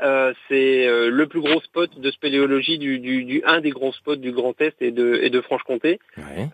[0.00, 3.92] Euh, c'est euh, le plus gros spot de spéléologie du, du, du un des grands
[3.92, 6.00] spots du Grand Est et de, et de Franche-Comté.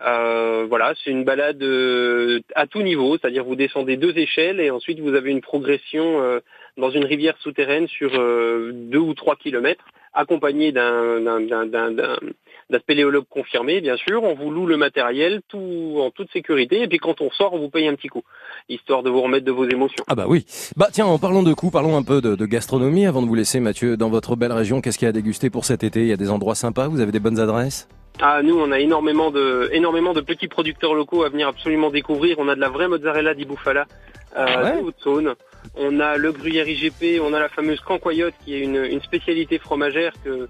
[0.04, 4.70] Euh, voilà, c'est une balade euh, à tout niveau, c'est-à-dire vous descendez deux échelles et
[4.70, 6.40] ensuite vous avez une progression euh,
[6.76, 11.20] dans une rivière souterraine sur euh, deux ou trois kilomètres, accompagné d'un
[12.70, 14.22] d'un spéléologue confirmé, bien sûr.
[14.22, 17.58] On vous loue le matériel tout en toute sécurité et puis quand on sort, on
[17.58, 18.22] vous paye un petit coup,
[18.68, 20.04] histoire de vous remettre de vos émotions.
[20.06, 20.44] Ah bah oui.
[20.76, 23.34] Bah tiens, en parlant de coups, parlons un peu de, de gastronomie avant de vous
[23.34, 23.96] laisser, Mathieu.
[23.96, 26.00] Dans votre belle région, qu'est-ce qu'il y a à déguster pour cet été?
[26.00, 26.88] Il y a des endroits sympas?
[26.88, 27.88] Vous avez des bonnes adresses?
[28.20, 32.36] Ah, nous, on a énormément de, énormément de petits producteurs locaux à venir absolument découvrir.
[32.38, 33.86] On a de la vraie mozzarella di bufala
[34.36, 34.76] euh, Ah ouais?
[34.80, 35.34] de Haute-Saône.
[35.76, 39.58] On a le gruyère IGP, on a la fameuse cancoyote qui est une, une spécialité
[39.58, 40.48] fromagère que,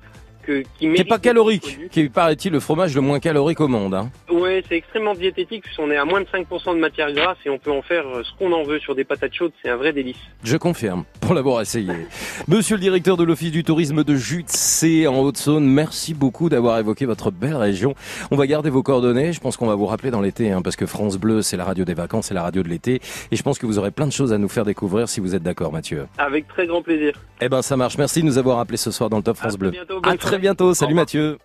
[0.48, 3.60] que, qui Qui est mérite pas calorique, qui est, paraît-il, le fromage le moins calorique
[3.60, 3.94] au monde.
[3.94, 4.10] Hein.
[4.30, 7.58] Ouais, c'est extrêmement diététique puisqu'on est à moins de 5% de matière grasse et on
[7.58, 9.52] peut en faire euh, ce qu'on en veut sur des patates chaudes.
[9.62, 10.16] C'est un vrai délice.
[10.42, 11.92] Je confirme, pour l'avoir essayé.
[12.48, 17.04] Monsieur le directeur de l'Office du tourisme de Jutsé en Haute-Saône, merci beaucoup d'avoir évoqué
[17.04, 17.94] votre belle région.
[18.30, 20.76] On va garder vos coordonnées, je pense qu'on va vous rappeler dans l'été, hein, parce
[20.76, 23.42] que France Bleu, c'est la radio des vacances, c'est la radio de l'été, et je
[23.42, 25.72] pense que vous aurez plein de choses à nous faire découvrir si vous êtes d'accord,
[25.72, 26.06] Mathieu.
[26.16, 27.12] Avec très grand plaisir.
[27.40, 29.58] Eh ben ça marche, merci de nous avoir appelé ce soir dans le Top France
[29.58, 29.70] Bleu.
[29.70, 31.38] bientôt, à très bientôt, salut Mathieu.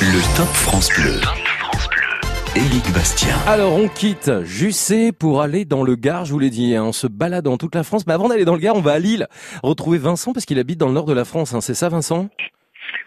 [0.00, 1.20] Le Top France Bleu.
[2.56, 3.36] Éric Bastien.
[3.46, 6.92] Alors on quitte Jussé pour aller dans le Gard, je vous l'ai dit, hein, on
[6.92, 8.98] se balade dans toute la France, mais avant d'aller dans le Gard, on va à
[8.98, 9.26] Lille
[9.62, 12.28] retrouver Vincent parce qu'il habite dans le nord de la France, hein, c'est ça Vincent?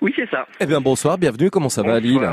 [0.01, 0.47] Oui, c'est ça.
[0.59, 2.27] Eh bien bonsoir, bienvenue, comment ça va à Lille?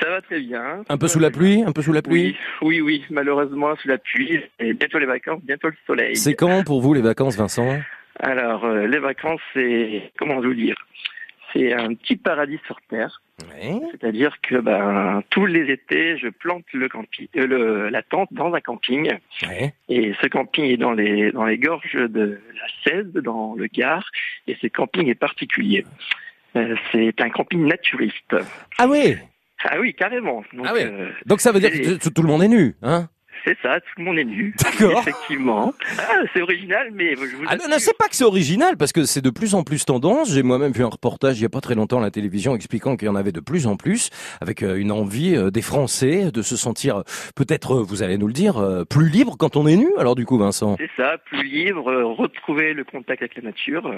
[0.00, 0.82] Ça va très bien.
[0.88, 2.36] Un peu sous la pluie Un peu sous la pluie?
[2.60, 4.40] Oui, oui, oui, malheureusement sous la pluie.
[4.58, 6.16] Et bientôt les vacances, bientôt le soleil.
[6.16, 7.78] C'est quand pour vous les vacances Vincent?
[8.20, 10.74] Alors, euh, les vacances, c'est, comment vous dire?
[11.52, 13.20] C'est un petit paradis sur Terre.
[13.90, 18.52] C'est-à-dire que ben, tous les étés, je plante le camping, euh, le- la tente dans
[18.54, 19.12] un camping.
[19.88, 24.04] Et ce camping est dans les, dans les gorges de la Cèze, dans le Gard.
[24.46, 25.84] Et ce camping est particulier.
[26.56, 28.36] Euh, c'est un camping naturiste.
[28.78, 29.16] Ah oui
[29.64, 30.42] Ah oui, carrément.
[30.52, 30.80] Donc, Ah oui.
[30.84, 33.08] euh, Donc ça veut dire que tout, tout le monde est nu, hein?
[33.44, 34.54] C'est ça, tout le monde est nu.
[34.62, 35.00] D'accord.
[35.00, 35.74] Effectivement.
[35.98, 38.92] Ah, c'est original, mais je vous Ah non, non, c'est pas que c'est original, parce
[38.92, 40.32] que c'est de plus en plus tendance.
[40.32, 42.96] J'ai moi-même vu un reportage il y a pas très longtemps à la télévision expliquant
[42.96, 46.30] qu'il y en avait de plus en plus, avec euh, une envie euh, des Français
[46.32, 47.02] de se sentir, euh,
[47.34, 49.88] peut-être, vous allez nous le dire, plus libre quand on est nu.
[49.98, 50.76] Alors du coup, Vincent.
[50.78, 53.92] C'est ça, plus libre, retrouver le contact avec la nature,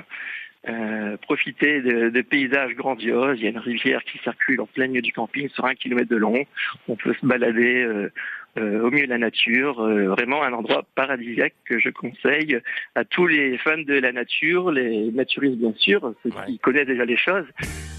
[0.66, 3.36] euh, profiter de, de paysages grandioses.
[3.38, 6.08] Il y a une rivière qui circule en plein milieu du camping sur un kilomètre
[6.08, 6.46] de long.
[6.88, 8.10] On peut se balader euh,
[8.56, 9.80] au milieu de la nature.
[9.80, 12.60] Euh, vraiment un endroit paradisiaque que je conseille
[12.94, 17.04] à tous les fans de la nature, les naturistes bien sûr, ceux qui connaissent déjà
[17.04, 17.46] les choses,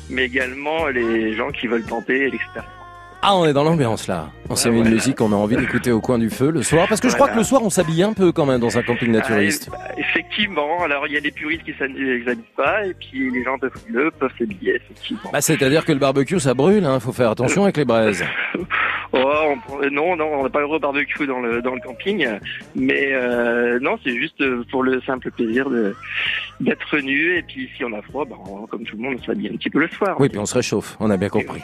[0.09, 2.84] mais également les gens qui veulent tenter l'expérience.
[3.27, 4.29] Ah, on est dans l'ambiance là.
[4.49, 6.87] On s'est mis une musique qu'on a envie d'écouter au coin du feu le soir,
[6.87, 8.83] parce que je crois que le soir on s'habille un peu quand même dans un
[8.83, 9.71] camping naturiste.
[9.73, 13.57] Ah, effectivement, alors il y a des puristes qui s'habillent pas, et puis les gens
[13.57, 15.31] de frileux peuvent s'habiller, effectivement.
[15.33, 16.99] Bah, c'est-à-dire que le barbecue ça brûle, hein.
[16.99, 18.23] Faut faire attention avec les braises.
[19.17, 21.73] Oh, on- euh, non, non, on n'a pas le droit au barbecue dans le, dans
[21.73, 22.27] le camping,
[22.75, 25.95] mais euh, non, c'est juste pour le simple plaisir de
[26.59, 29.47] d'être nu, et puis si on a froid, on- comme tout le monde, on s'habille
[29.53, 30.17] un petit peu le soir.
[30.19, 30.97] Oui, puis on se réchauffe.
[30.99, 31.61] On a bien compris.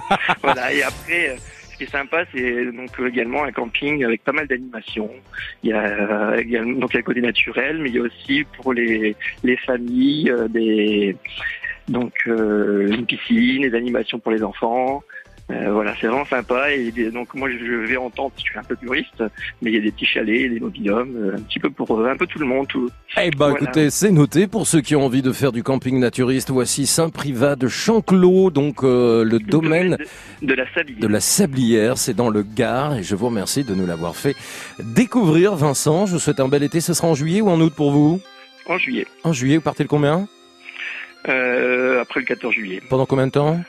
[0.42, 1.36] Voilà, et après, euh,
[1.76, 5.10] ce qui est sympa, c'est donc également un camping avec pas mal d'animations.
[5.62, 8.02] Il y a euh, donc il y a le côté naturel, mais il y a
[8.02, 11.16] aussi pour les les familles euh, des
[11.88, 15.02] donc euh, une piscine, des animations pour les enfants.
[15.48, 16.72] Euh, voilà, c'est vraiment sympa.
[16.72, 19.22] Et donc moi je vais en tente, je suis un peu puriste,
[19.62, 22.08] mais il y a des petits chalets, des mobilhomes, euh, un petit peu pour euh,
[22.10, 22.66] un peu tout le monde.
[22.66, 22.90] Tout.
[23.16, 23.54] Eh ben, Voilà.
[23.54, 26.50] écoutez, c'est noté pour ceux qui ont envie de faire du camping naturiste.
[26.50, 29.98] Voici Saint-Privat de Chanclot, donc euh, le domaine
[30.42, 31.00] de la Sablière.
[31.00, 34.34] de la Sablière, c'est dans le Gard, et je vous remercie de nous l'avoir fait
[34.82, 36.06] découvrir, Vincent.
[36.06, 36.80] Je vous souhaite un bel été.
[36.80, 38.20] Ce sera en juillet ou en août pour vous?
[38.68, 39.06] En juillet.
[39.22, 40.26] En juillet, vous partez le combien?
[41.28, 42.82] Euh, après le 14 juillet.
[42.88, 43.60] Pendant combien de temps?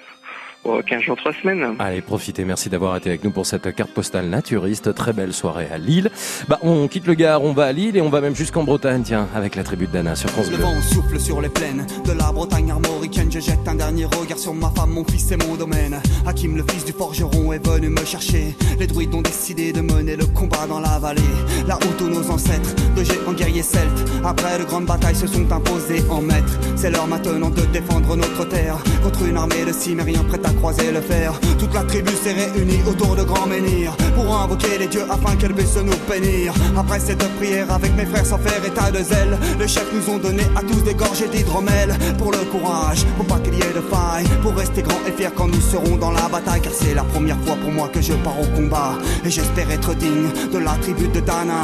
[0.70, 1.76] Oh, 15 jours, 3 semaines.
[1.80, 2.44] Allez, profitez.
[2.44, 4.94] Merci d'avoir été avec nous pour cette carte postale naturiste.
[4.94, 6.12] Très belle soirée à Lille.
[6.50, 9.02] Bah, on quitte le Gard, on va à Lille et on va même jusqu'en Bretagne,
[9.02, 10.66] tiens, avec la tribu de Dana sur France Le Bleu.
[10.66, 13.32] vent souffle sur les plaines de la Bretagne armoricaine.
[13.32, 16.02] Je jette un dernier regard sur ma femme, mon fils et mon domaine.
[16.26, 18.54] Hakim, le fils du forgeron, est venu me chercher.
[18.78, 21.22] Les druides ont décidé de mener le combat dans la vallée.
[21.66, 25.50] Là où tous nos ancêtres, de géants guerriers celtes, après de grandes batailles, se sont
[25.50, 26.60] imposés en maîtres.
[26.76, 30.92] C'est l'heure maintenant de défendre notre terre contre une armée de cimériens prête à croiser
[30.92, 31.34] le fer.
[31.60, 35.54] Toute la tribu s'est réunie autour de grands menhirs pour invoquer les dieux afin qu'elle
[35.54, 36.54] puisse nous bénir.
[36.78, 40.18] Après cette prière avec mes frères sans faire état de zèle, les chefs nous ont
[40.18, 43.82] donné à tous des gorgées d'hydromel pour le courage, pour pas qu'il y ait de
[43.82, 46.62] faille, pour rester grands et fiers quand nous serons dans la bataille.
[46.62, 48.94] Car c'est la première fois pour moi que je pars au combat
[49.24, 51.64] et j'espère être digne de la tribu de Dana.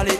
[0.00, 0.19] parler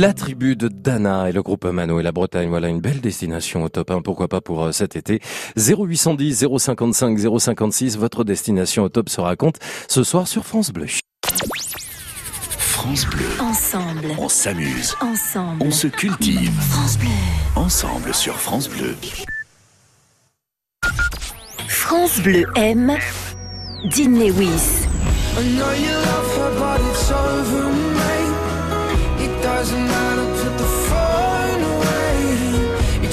[0.00, 3.64] La tribu de Dana et le groupe Mano et la Bretagne, voilà une belle destination
[3.64, 5.20] au top 1, pourquoi pas pour euh, cet été.
[5.56, 9.56] 0810 055 056, votre destination au top se raconte
[9.88, 10.86] ce soir sur France Bleu.
[12.46, 13.26] France Bleu.
[13.40, 14.14] Ensemble.
[14.20, 14.94] On s'amuse.
[15.00, 15.64] Ensemble.
[15.66, 16.52] On se cultive.
[16.70, 17.08] France Bleu.
[17.56, 18.94] Ensemble sur France Bleu.
[21.66, 22.96] France Bleu aime
[23.96, 24.86] Dean Lewis.
[25.36, 27.97] I know you love her, but it's over,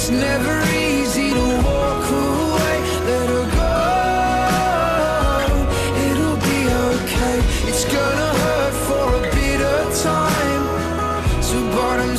[0.06, 2.04] It's never easy to walk
[3.58, 3.76] go.
[6.06, 6.60] It'll be
[6.92, 7.38] okay.
[7.70, 10.64] It's gonna hurt for a bit of time.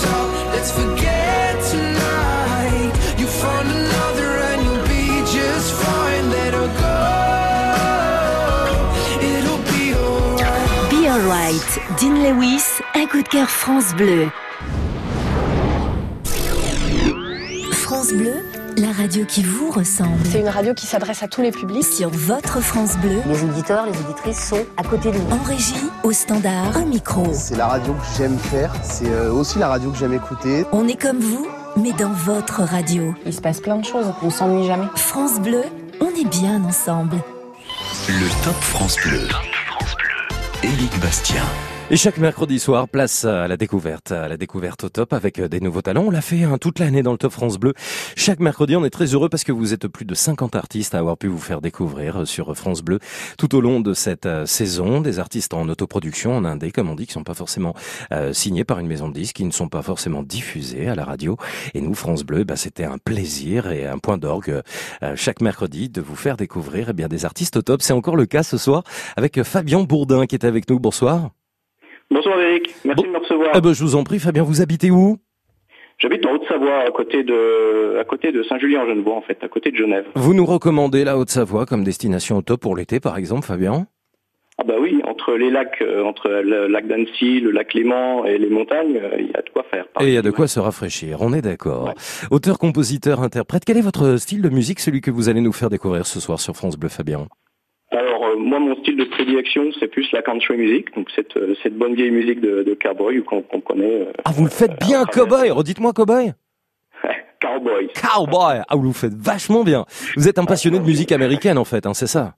[0.02, 2.92] Up, let's forget tonight.
[3.18, 6.24] You find another and you'll be just fine.
[6.30, 6.98] Let her go.
[9.30, 9.94] It'll be
[11.08, 11.70] alright.
[12.26, 14.28] Lewis, un coup de cœur France Bleu.
[17.72, 18.32] France Bleu,
[18.78, 20.18] la radio qui vous ressemble.
[20.24, 21.84] C'est une radio qui s'adresse à tous les publics.
[21.84, 23.20] Sur votre France Bleu.
[23.26, 25.30] Les auditeurs, les auditrices sont à côté de nous.
[25.30, 25.74] En régie,
[26.04, 27.26] au standard, au micro.
[27.34, 30.64] C'est la radio que j'aime faire, c'est euh, aussi la radio que j'aime écouter.
[30.72, 33.14] On est comme vous, mais dans votre radio.
[33.26, 34.86] Il se passe plein de choses, on s'ennuie jamais.
[34.94, 35.64] France Bleu,
[36.00, 37.16] on est bien ensemble.
[38.08, 39.28] Le Top France Bleu.
[40.62, 41.42] Éric Bastien.
[41.88, 45.46] Et chaque mercredi soir, place à la découverte, à la découverte au top avec euh,
[45.46, 46.02] des nouveaux talents.
[46.08, 47.74] On l'a fait hein, toute l'année dans le Top France Bleu.
[48.16, 50.98] Chaque mercredi, on est très heureux parce que vous êtes plus de 50 artistes à
[50.98, 52.98] avoir pu vous faire découvrir euh, sur France Bleu
[53.38, 55.00] tout au long de cette euh, saison.
[55.00, 57.74] Des artistes en autoproduction, en indé, comme on dit, qui sont pas forcément
[58.32, 61.36] signés par une maison de disques, qui ne sont pas forcément diffusés à la radio.
[61.74, 64.62] Et nous, France Bleu, bah, c'était un plaisir et un point d'orgue
[65.14, 67.82] chaque mercredi de vous faire découvrir eh bien des artistes au top.
[67.82, 68.82] C'est encore le cas ce soir
[69.16, 70.80] avec Fabien Bourdin qui est avec nous.
[70.80, 71.30] Bonsoir.
[72.10, 73.50] Bonsoir Eric, merci de me recevoir.
[73.52, 75.18] Ah ben, je vous en prie, Fabien, vous habitez où?
[75.98, 79.76] J'habite en Haute-Savoie, à côté de, à côté de Saint-Julien-en-Genevois, en fait, à côté de
[79.76, 80.04] Genève.
[80.14, 83.86] Vous nous recommandez la Haute-Savoie comme destination au top pour l'été, par exemple, Fabien?
[84.58, 88.38] Ah bah oui, entre les lacs, euh, entre le lac d'Annecy, le lac Léman et
[88.38, 89.84] les montagnes, euh, il y a de quoi faire.
[90.00, 91.92] Et il y a de quoi se rafraîchir, on est d'accord.
[92.30, 95.68] Auteur, compositeur, interprète, quel est votre style de musique, celui que vous allez nous faire
[95.68, 97.26] découvrir ce soir sur France Bleu, Fabien?
[98.38, 101.94] Moi, mon style de prédilection, c'est plus la country music, donc cette, euh, cette bonne
[101.94, 104.02] vieille musique de, de cowboy qu'on qu'on connaît.
[104.02, 106.32] euh, Ah, vous le faites bien, cowboy Redites-moi, cowboy
[107.40, 107.88] cowboy.
[107.94, 109.84] Cowboy Ah, vous le faites vachement bien.
[110.16, 112.34] Vous êtes un passionné de musique américaine, en fait, hein, c'est ça?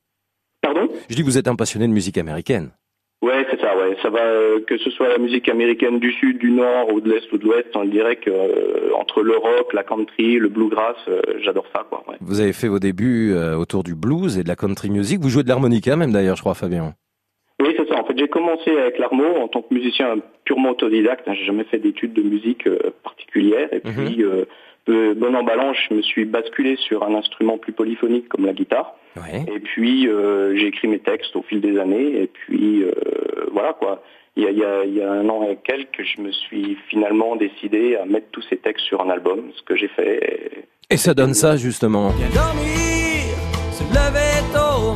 [0.61, 0.89] Pardon?
[1.09, 2.71] Je dis que vous êtes un passionné de musique américaine.
[3.69, 3.97] Ça, ouais.
[4.03, 7.11] Ça va, euh, que ce soit la musique américaine du sud, du nord, ou de
[7.11, 10.97] l'est ou de l'ouest, on dirait que euh, entre le rock, la country, le bluegrass,
[11.09, 12.05] euh, j'adore ça, quoi.
[12.09, 12.17] Ouais.
[12.21, 15.21] Vous avez fait vos débuts euh, autour du blues et de la country music.
[15.21, 16.95] Vous jouez de l'harmonica même, d'ailleurs, je crois, Fabien.
[17.61, 17.99] Oui, c'est ça.
[17.99, 21.29] En fait, j'ai commencé avec l'armo en tant que musicien purement autodidacte.
[21.33, 22.69] J'ai jamais fait d'études de musique
[23.03, 23.69] particulières.
[23.73, 24.25] Et puis,
[24.89, 28.95] euh, bon emballant, je me suis basculé sur un instrument plus polyphonique comme la guitare.
[29.49, 32.23] Et puis euh, j'ai écrit mes textes au fil des années.
[32.23, 32.93] Et puis euh,
[33.53, 34.03] voilà quoi.
[34.37, 36.31] Il y, a, il, y a, il y a un an et quelques, je me
[36.31, 40.65] suis finalement décidé à mettre tous ces textes sur un album, ce que j'ai fait.
[40.91, 42.11] Et ça donne ça justement.
[42.33, 43.35] dormir,
[43.73, 44.95] se lever tôt.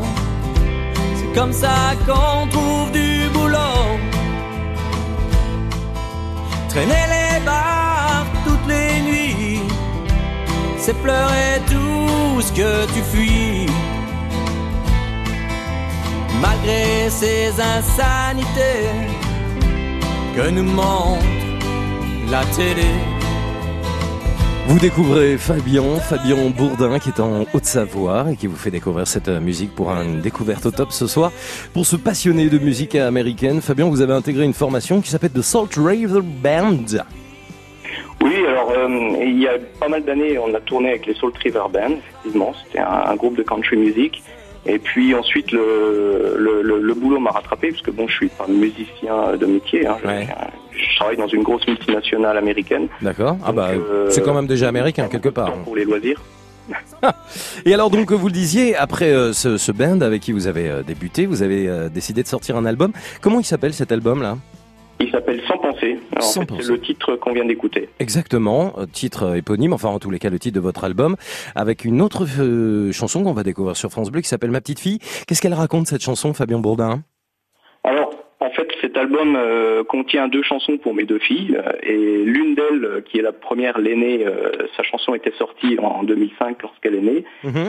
[1.16, 1.68] C'est comme ça
[2.06, 3.58] qu'on trouve du boulot.
[6.68, 7.91] Traîner les nuits,
[10.82, 13.66] c'est pleurer tout ce que tu fuis.
[16.40, 18.90] Malgré ces insanités
[20.34, 21.24] que nous montre
[22.28, 22.90] la télé.
[24.66, 29.28] Vous découvrez Fabien, Fabien Bourdin qui est en Haute-Savoie et qui vous fait découvrir cette
[29.28, 31.30] musique pour une découverte au top ce soir.
[31.74, 35.42] Pour se passionner de musique américaine, Fabien, vous avez intégré une formation qui s'appelle The
[35.42, 37.04] Salt River Band.
[38.22, 38.88] Oui, alors euh,
[39.20, 42.52] il y a pas mal d'années, on a tourné avec les Salt River Band, effectivement.
[42.64, 44.22] C'était un, un groupe de country music.
[44.64, 48.28] Et puis ensuite, le, le, le, le boulot m'a rattrapé, parce que bon, je suis
[48.28, 49.86] pas musicien de métier.
[49.86, 52.86] Hein, je, je travaille dans une grosse multinationale américaine.
[53.00, 53.36] D'accord.
[53.44, 55.52] Ah bah, euh, c'est quand même déjà américain quelque part.
[55.64, 56.20] Pour les loisirs.
[57.66, 60.70] Et alors donc vous le disiez, après euh, ce, ce band avec qui vous avez
[60.86, 62.92] débuté, vous avez décidé de sortir un album.
[63.20, 64.36] Comment il s'appelle cet album là
[65.04, 65.98] Il s'appelle Sans penser.
[66.12, 66.62] Alors, Sans en fait, penser.
[66.62, 67.88] c'est le titre qu'on vient d'écouter.
[67.98, 71.16] Exactement, euh, titre éponyme, enfin en tous les cas le titre de votre album,
[71.56, 74.78] avec une autre euh, chanson qu'on va découvrir sur France Bleu qui s'appelle Ma petite
[74.78, 75.00] fille.
[75.26, 77.02] Qu'est-ce qu'elle raconte cette chanson, Fabien Bourdin?
[77.82, 78.10] Alors,
[78.82, 83.00] cet album euh, contient deux chansons pour mes deux filles, euh, et l'une d'elles, euh,
[83.00, 87.24] qui est la première, l'aînée, euh, sa chanson était sortie en 2005 lorsqu'elle est née.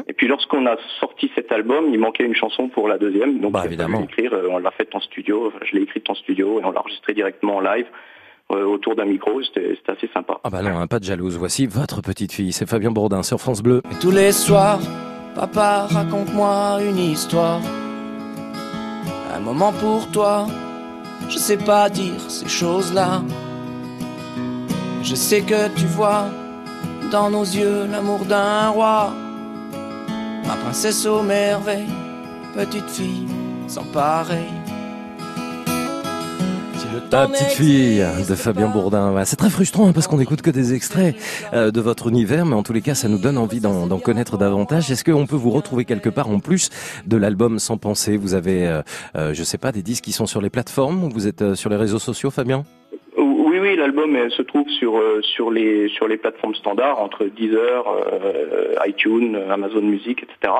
[0.07, 3.55] Et puis lorsqu'on a sorti cet album, il manquait une chanson pour la deuxième, donc
[3.55, 6.66] fallu l'écrire, euh, on l'a faite en studio, Enfin, je l'ai écrite en studio et
[6.66, 7.86] on l'a enregistrée directement en live
[8.51, 10.39] euh, autour d'un micro, c'était assez sympa.
[10.43, 11.38] Ah bah non, hein, pas de jalouse.
[11.38, 13.82] Voici votre petite fille, c'est Fabien Bourdin sur France Bleu.
[14.01, 14.80] Tous les soirs,
[15.36, 17.61] papa, raconte-moi une histoire.
[19.36, 20.45] Un moment pour toi,
[21.30, 23.21] je sais pas dire ces choses-là.
[25.03, 26.26] Je sais que tu vois
[27.11, 29.13] dans nos yeux l'amour d'un roi.
[30.47, 31.93] Ma princesse aux merveilles,
[32.55, 33.28] petite fille
[33.67, 34.62] sans pareil.
[37.10, 39.24] Temps petite fille de Fabien Bourdin.
[39.26, 41.16] C'est très frustrant hein, parce qu'on n'écoute que des extraits
[41.54, 44.38] euh, de votre univers, mais en tous les cas, ça nous donne envie d'en connaître
[44.38, 44.91] davantage.
[44.91, 46.70] Est-ce qu'on peut vous retrouver quelque part en plus
[47.06, 48.18] de l'album Sans penser?
[48.18, 48.82] Vous avez, euh,
[49.16, 51.70] euh, je sais pas, des disques qui sont sur les plateformes Vous êtes euh, sur
[51.70, 52.64] les réseaux sociaux, Fabien?
[53.84, 59.38] L'album se trouve sur euh, sur les sur les plateformes standards entre Deezer, euh, iTunes,
[59.50, 60.54] Amazon Music, etc.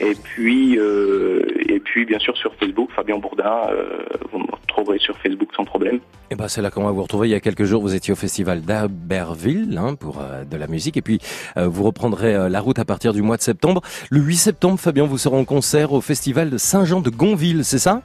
[0.00, 4.00] Et puis euh, et puis bien sûr sur Facebook, Fabien Bourdin, euh,
[4.30, 6.00] vous me retrouverez sur Facebook sans problème.
[6.30, 7.28] Eh ben, c'est là qu'on va vous retrouver.
[7.28, 10.96] Il y a quelques jours, vous étiez au festival d'Aberville hein, pour de la musique,
[10.96, 11.20] et puis
[11.56, 13.82] vous reprendrez la route à partir du mois de septembre.
[14.10, 17.78] Le 8 septembre, Fabien, vous serez en concert au festival de Saint-Jean de Gonville, c'est
[17.78, 18.02] ça?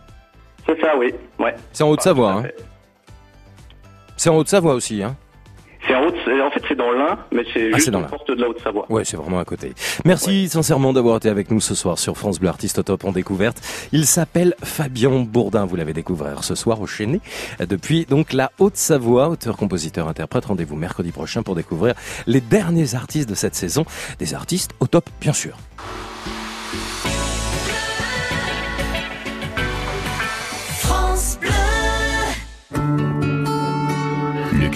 [0.68, 1.14] C'est ça, oui.
[1.40, 1.56] Ouais.
[1.72, 2.44] C'est en Haute-Savoie.
[4.18, 5.02] C'est en Haute-Savoie aussi.
[5.04, 5.16] Hein
[5.88, 6.16] C'est en, Haute-
[6.46, 8.08] en fait c'est dans l'Ain, mais c'est Ah, juste dans aux l'Ain.
[8.10, 8.86] portes de la Haute-Savoie.
[8.90, 9.74] Ouais, c'est vraiment à côté.
[10.04, 13.12] Merci sincèrement d'avoir été avec nous ce soir sur France Bleu Artiste au Top en
[13.14, 13.62] découverte.
[13.94, 15.66] Il s'appelle Fabien Bourdin.
[15.66, 17.22] Vous l'avez découvert ce soir au Chénet
[17.70, 20.46] depuis donc la Haute-Savoie, auteur, compositeur, interprète.
[20.46, 21.94] Rendez-vous mercredi prochain pour découvrir
[22.26, 23.86] les derniers artistes de cette saison.
[24.20, 25.58] Des artistes au top, bien sûr.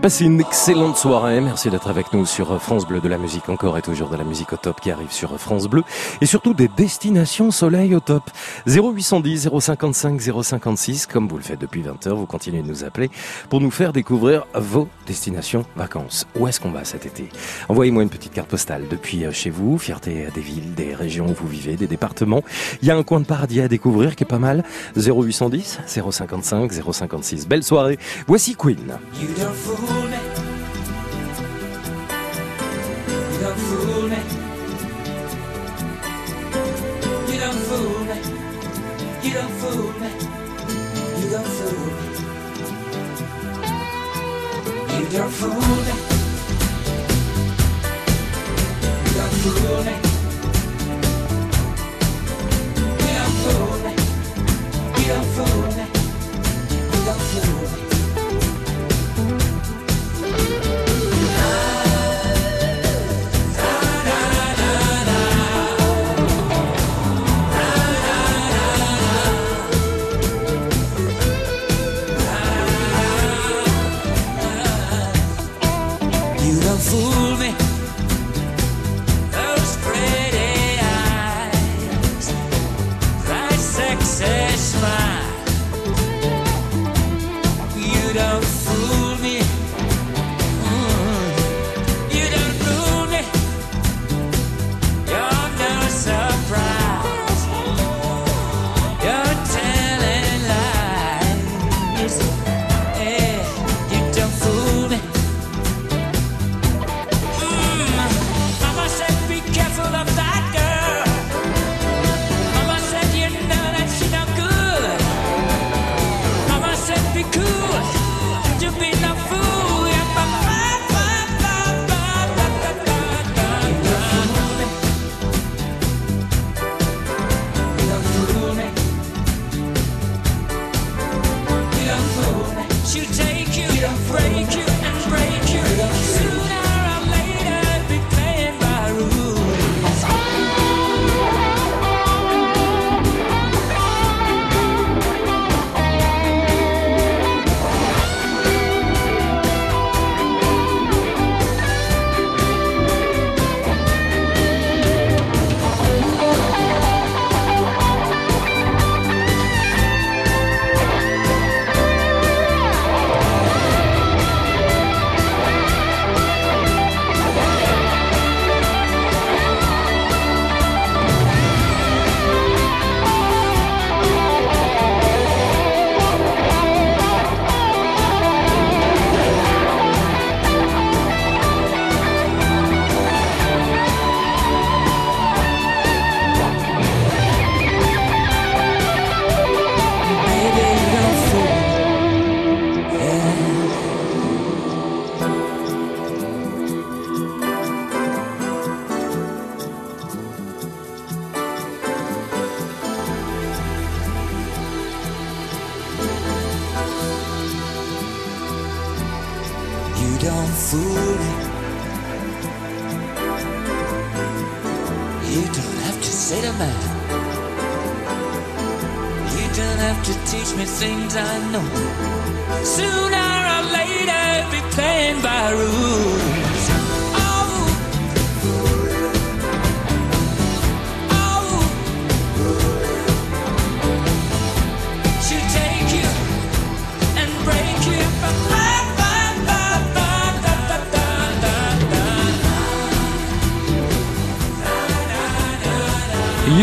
[0.00, 1.40] Passez une excellente soirée.
[1.40, 4.22] Merci d'être avec nous sur France Bleu de la musique encore et toujours de la
[4.22, 5.82] musique au top qui arrive sur France Bleu
[6.20, 8.22] et surtout des destinations soleil au top.
[8.68, 13.10] 0810 055 056 comme vous le faites depuis 20h, vous continuez de nous appeler
[13.50, 16.28] pour nous faire découvrir vos destinations vacances.
[16.38, 17.28] Où est-ce qu'on va cet été?
[17.68, 21.34] Envoyez-moi une petite carte postale depuis euh, chez vous, fierté des villes, des régions où
[21.34, 22.44] vous vivez, des départements.
[22.82, 24.62] Il y a un coin de paradis à découvrir qui est pas mal.
[24.96, 27.48] 0810 055 056.
[27.48, 27.98] Belle soirée.
[28.28, 28.96] Voici Queen.
[29.88, 30.20] Fool me.
[33.32, 34.20] You don't fool me.
[37.28, 38.16] You don't fool me.
[39.22, 40.10] You don't fool me.
[41.20, 42.04] You don't fool me.
[44.90, 45.94] You don't fool me.
[49.06, 49.94] You don't fool me.
[52.98, 53.92] You don't fool me.
[54.98, 55.84] You don't fool me.
[56.92, 57.87] You don't fool me.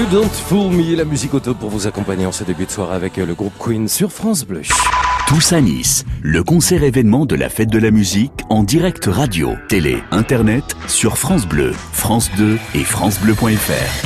[0.05, 2.95] You Don't Fool Me, la musique auto pour vous accompagner en ce début de soirée
[2.95, 4.61] avec le groupe Queen sur France Bleu.
[5.27, 9.53] Tous à Nice, le concert événement de la fête de la musique en direct radio,
[9.67, 14.05] télé, internet sur France Bleu, France 2 et francebleu.fr.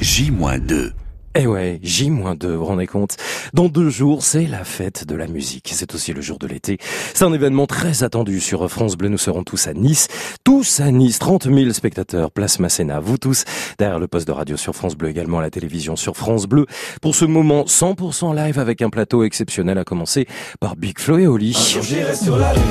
[0.00, 0.95] J-2.
[1.38, 3.16] Eh ouais, J-2, vous rendez compte?
[3.52, 5.70] Dans deux jours, c'est la fête de la musique.
[5.74, 6.78] C'est aussi le jour de l'été.
[7.12, 9.10] C'est un événement très attendu sur France Bleu.
[9.10, 10.08] Nous serons tous à Nice.
[10.44, 11.18] Tous à Nice.
[11.18, 12.30] 30 000 spectateurs.
[12.30, 13.00] Place Masséna.
[13.00, 13.44] Vous tous,
[13.78, 16.64] derrière le poste de radio sur France Bleu, également à la télévision sur France Bleu.
[17.02, 20.26] Pour ce moment 100% live avec un plateau exceptionnel à commencer
[20.58, 21.54] par Big Flo et Oli.
[21.54, 22.62] Un jour j'irai sur la lune.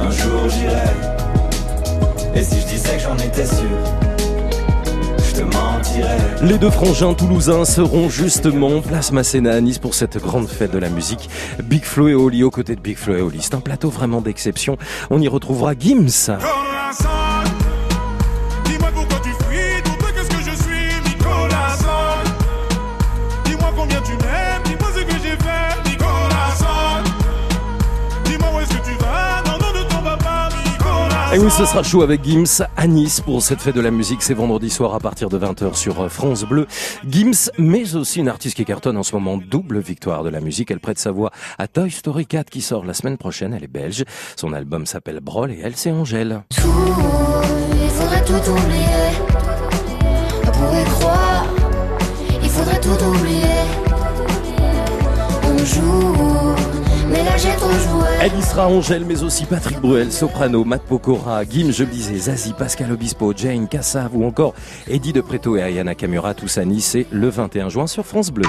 [0.00, 0.74] Un jour j'irai.
[2.34, 3.56] Et si je disais que j'en étais sûr,
[5.18, 5.67] je te mentirais.
[6.42, 10.78] Les deux frangins toulousains seront justement place Masséna à Nice pour cette grande fête de
[10.78, 11.28] la musique.
[11.64, 13.38] Big Flo et Oli aux côtés de Big Flo et Oli.
[13.40, 14.78] C'est un plateau vraiment d'exception.
[15.10, 16.30] On y retrouvera Gims.
[31.30, 34.22] Et oui, ce sera chaud avec Gims à Nice pour cette fête de la musique.
[34.22, 36.66] C'est vendredi soir à partir de 20h sur euh, France Bleu.
[37.06, 39.36] Gims, mais aussi une artiste qui cartonne en ce moment.
[39.36, 40.70] Double victoire de la musique.
[40.70, 43.52] Elle prête sa voix à Toy Story 4 qui sort la semaine prochaine.
[43.52, 44.04] Elle est belge.
[44.36, 46.44] Son album s'appelle Brol et elle, c'est Angèle.
[46.50, 48.84] Il faudrait tout oublier.
[50.98, 51.46] Croire.
[52.42, 53.58] Il faudrait tout oublier.
[58.42, 62.92] Sera Angèle, mais aussi Patrick Bruel, Soprano, Matt Pokora, Gim, je le disais, Zazie, Pascal
[62.92, 64.54] Obispo, Jane, Kassav ou encore
[64.88, 68.30] Eddie de Preto et Ayana Kamura, tous à Nice, c'est le 21 juin sur France
[68.30, 68.46] Bleu.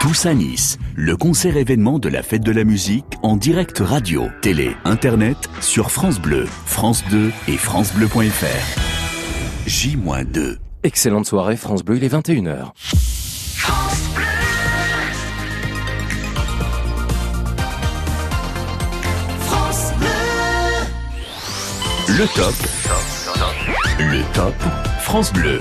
[0.00, 4.28] Tous à Nice, le concert événement de la fête de la musique en direct radio,
[4.40, 8.78] télé, internet sur France Bleu, France 2 et francebleu.fr.
[9.66, 10.56] J-2.
[10.84, 12.70] Excellente soirée, France Bleu, il est 21h.
[12.76, 14.27] France Bleu.
[22.08, 22.54] Le top.
[23.98, 24.54] Le top
[25.02, 25.58] France Bleu.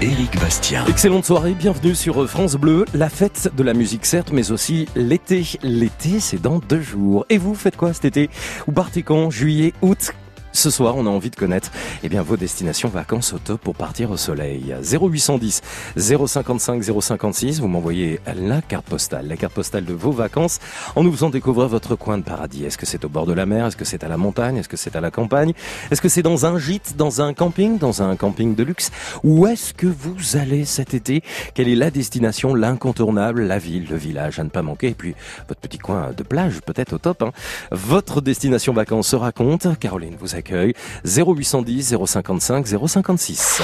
[0.00, 0.86] Éric Bastien.
[0.86, 5.46] Excellente soirée, bienvenue sur France Bleu, la fête de la musique certes, mais aussi l'été.
[5.62, 7.26] L'été, c'est dans deux jours.
[7.28, 8.30] Et vous, faites quoi cet été?
[8.68, 9.28] Ou partez quand?
[9.28, 10.14] Juillet, août?
[10.52, 11.70] Ce soir, on a envie de connaître
[12.02, 14.74] eh bien, vos destinations vacances au top pour partir au soleil.
[14.82, 15.62] 0810
[15.96, 20.58] 055 056, vous m'envoyez la carte postale, la carte postale de vos vacances
[20.96, 22.64] en nous faisant découvrir votre coin de paradis.
[22.64, 23.66] Est-ce que c'est au bord de la mer?
[23.66, 24.56] Est-ce que c'est à la montagne?
[24.56, 25.52] Est-ce que c'est à la campagne?
[25.90, 28.90] Est-ce que c'est dans un gîte, dans un camping, dans un camping de luxe?
[29.22, 31.22] Où est-ce que vous allez cet été?
[31.54, 34.88] Quelle est la destination, l'incontournable, la ville, le village à ne pas manquer?
[34.88, 35.14] Et puis
[35.48, 37.22] votre petit coin de plage peut-être au top.
[37.22, 37.32] Hein.
[37.70, 39.66] Votre destination vacances se raconte.
[39.78, 40.74] Caroline vous accueille
[41.04, 43.62] 0810 055 056.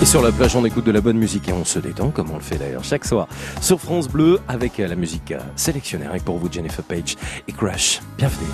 [0.00, 2.30] Et sur la plage, on écoute de la bonne musique et on se détend, comme
[2.30, 3.28] on le fait d'ailleurs chaque soir
[3.60, 7.52] sur France Bleu avec euh, la musique euh, sélectionnée Et pour vous Jennifer Page et
[7.52, 8.00] Crush.
[8.18, 8.50] Bienvenue.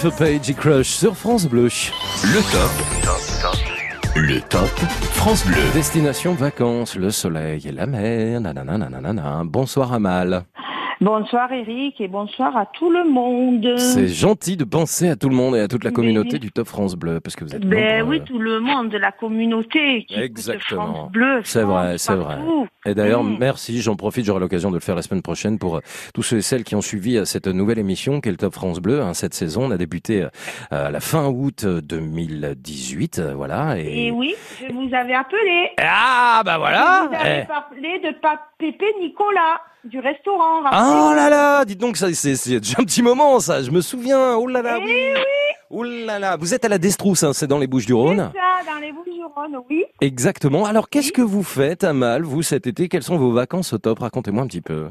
[0.00, 1.64] Jennifer Page et Crush sur France Bleu.
[2.22, 2.70] Le top.
[4.14, 4.68] Le top
[5.14, 5.56] France Bleu.
[5.74, 8.40] Destination vacances, le soleil et la mer.
[8.40, 9.42] Nanana, nanana.
[9.44, 10.44] Bonsoir Amal.
[11.00, 13.78] Bonsoir Eric et bonsoir à tout le monde.
[13.78, 16.50] C'est gentil de penser à tout le monde et à toute la Mais- communauté du
[16.50, 18.16] Top France Bleu parce que vous êtes Ben nombreux.
[18.16, 20.86] oui, tout le monde de la communauté qui Exactement.
[20.94, 21.40] France Bleu.
[21.44, 22.38] C'est vrai, c'est vrai.
[22.84, 23.36] Et d'ailleurs, Mm.
[23.38, 25.80] merci, j'en profite, j'aurai l'occasion de le faire la semaine prochaine pour euh,
[26.14, 28.80] tous ceux et celles qui ont suivi euh, cette nouvelle émission qu'est le Top France
[28.80, 29.00] Bleu.
[29.00, 30.28] hein, cette saison, on a débuté euh,
[30.72, 33.78] à la fin août euh, 2018, euh, voilà.
[33.78, 34.34] Et, Et oui,
[34.66, 35.70] je vous avais appelé.
[35.80, 37.02] Ah, bah voilà.
[37.04, 37.46] Je vous avais Eh.
[37.46, 38.16] parlé de
[38.58, 40.60] Pépé Nicolas du restaurant.
[40.64, 43.62] Oh là là, dites donc, ça, c'est, c'est déjà un petit moment, ça.
[43.62, 44.34] Je me souviens.
[44.36, 45.14] Oh là Eh là, oui.
[45.70, 46.36] Oh là là.
[46.36, 48.32] Vous êtes à la Destrousse, hein, c'est dans les Bouches-du-Rhône.
[48.34, 49.84] Ça, dans les Bouches-du-Rhône, oui.
[50.00, 50.64] Exactement.
[50.64, 52.88] Alors, qu'est-ce que vous faites, Amal, vous, cet été?
[52.88, 54.00] Quelles sont vos vacances au top?
[54.00, 54.88] Racontez-moi un petit peu.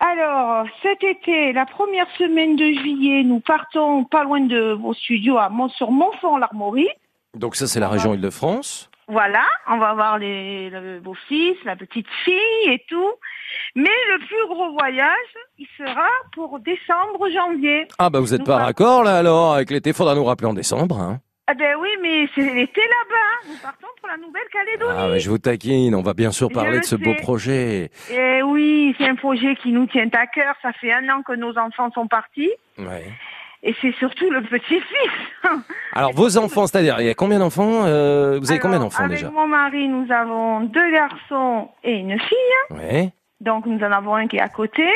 [0.00, 5.38] Alors, cet été, la première semaine de juillet, nous partons pas loin de vos studios
[5.38, 6.88] à Mont sur Montfort-l'Armorie.
[7.34, 8.87] Donc ça, c'est la région Île-de-France.
[9.08, 13.12] Voilà, on va voir les, le beau-fils, la petite fille et tout.
[13.74, 17.88] Mais le plus gros voyage, il sera pour décembre-janvier.
[17.98, 21.00] Ah bah vous êtes pas raccord là alors avec l'été, faudra nous rappeler en décembre.
[21.00, 21.20] Hein.
[21.46, 23.48] Ah ben oui, mais c'est l'été là-bas.
[23.48, 24.92] Nous partons pour la Nouvelle-Calédonie.
[24.94, 27.90] Ah bah, je vous taquine, on va bien sûr parler le de ce beau projet.
[28.12, 30.54] Eh oui, c'est un projet qui nous tient à cœur.
[30.60, 32.50] Ça fait un an que nos enfants sont partis.
[32.76, 33.10] Ouais.
[33.62, 34.84] Et c'est surtout le petit-fils.
[35.92, 39.18] Alors vos enfants, c'est-à-dire il y a combien d'enfants euh, Vous avez combien d'enfants Avec
[39.18, 42.76] déjà mon mari, nous avons deux garçons et une fille.
[42.76, 43.12] Ouais.
[43.40, 44.88] Donc nous en avons un qui est à côté,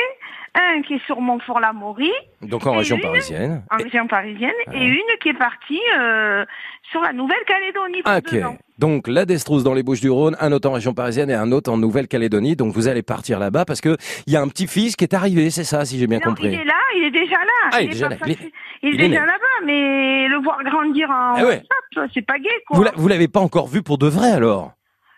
[0.55, 3.63] un qui est sur Montfort-l'Amaury, Donc en région une parisienne.
[3.71, 6.45] en région parisienne, et une qui est partie euh,
[6.91, 8.59] sur la Nouvelle-Calédonie Ok.
[8.77, 11.77] Donc la Destrousse dans les Bouches-du-Rhône, un autre en région parisienne et un autre en
[11.77, 12.55] Nouvelle-Calédonie.
[12.55, 13.97] Donc vous allez partir là-bas parce que
[14.27, 16.47] il y a un petit-fils qui est arrivé, c'est ça, si j'ai bien Non, compris.
[16.49, 17.69] il est là, il est déjà là.
[17.71, 18.51] Ah, il est déjà là, il est-.
[18.83, 21.63] Il déjà là-bas, mais le voir grandir en Eh ouais.
[21.95, 22.77] WhatsApp, c'est pas gay, quoi.
[22.77, 24.73] Vous l'a- vous l'avez pas encore vu pour de vrai alors?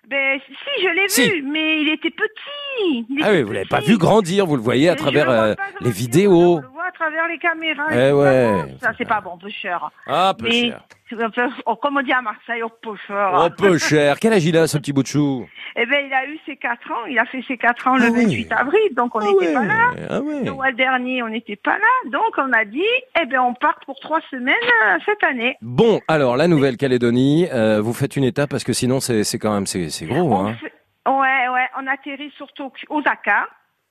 [0.07, 1.27] Ben, si, je l'ai Si.
[1.27, 2.25] vu, mais il était petit.
[3.23, 5.91] Ah oui, vous l'avez pas vu grandir, vous le voyez à travers le euh, les
[5.91, 6.57] vidéos.
[6.57, 7.85] On le voit à travers les caméras.
[7.91, 9.89] Eh pas ouais, bon, Ça, c'est pas bon, peu cher.
[10.07, 10.71] Ah, peu mais,
[11.33, 11.49] cher.
[11.65, 13.31] oh, comme on dit à Marseille, oh, peu cher.
[13.33, 14.19] Oh, peu cher.
[14.19, 15.45] Quel âge il a, ce petit bout de chou?
[15.75, 17.05] Eh ben, il a eu ses 4 ans.
[17.09, 18.23] Il a fait ses 4 ans le Ah oui.
[18.25, 19.91] 28 avril, donc on n'était pas là.
[20.09, 20.41] Ah ouais.
[20.43, 22.09] Noël dernier, on n'était pas là.
[22.11, 22.81] Donc, on a dit,
[23.21, 24.55] eh ben, on part pour 3 semaines
[24.87, 25.57] euh, cette année.
[25.61, 29.65] Bon, alors la Nouvelle-Calédonie, euh, vous faites une étape parce que sinon c'est quand même
[29.67, 30.21] c'est c'est gros.
[30.33, 30.55] On Hein.
[30.61, 30.71] fait-
[31.07, 33.47] Ouais, ouais, on atterrit sur Tokyo, Osaka.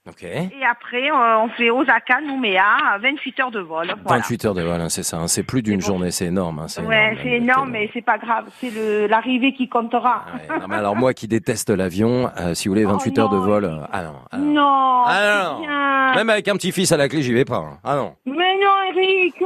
[0.06, 0.22] Ok.
[0.22, 3.86] Et après, euh, on fait Osaka, Nouméa, 28 heures de vol.
[4.04, 4.18] Voilà.
[4.18, 5.16] 28 heures de vol, hein, c'est ça.
[5.16, 5.28] hein.
[5.28, 6.58] C'est plus d'une journée, c'est énorme.
[6.58, 8.44] Hein, c'est Ouais, énorme, c'est énorme, mais c'est pas grave.
[8.60, 10.26] C'est le l'arrivée qui comptera.
[10.60, 13.64] Non, mais alors moi qui déteste l'avion, euh, si vous voulez 28 heures de vol,
[13.64, 14.14] euh, ah non.
[14.30, 14.52] ah non.
[14.52, 16.14] Non, Ah non.
[16.16, 17.64] Même avec un petit fils à la clé, j'y vais pas.
[17.82, 18.14] Ah non.
[18.26, 19.36] Mais non, Eric,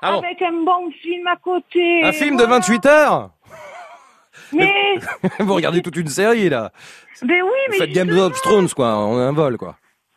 [0.00, 2.04] Ah bon avec un bon film à côté.
[2.04, 2.60] Un film de voilà.
[2.60, 3.30] 28 heures?
[4.54, 4.94] Mais,
[5.40, 6.70] Vous regardez toute une série là.
[7.22, 9.76] ben oui, mais Faites Game of Thrones quoi, on a un vol quoi.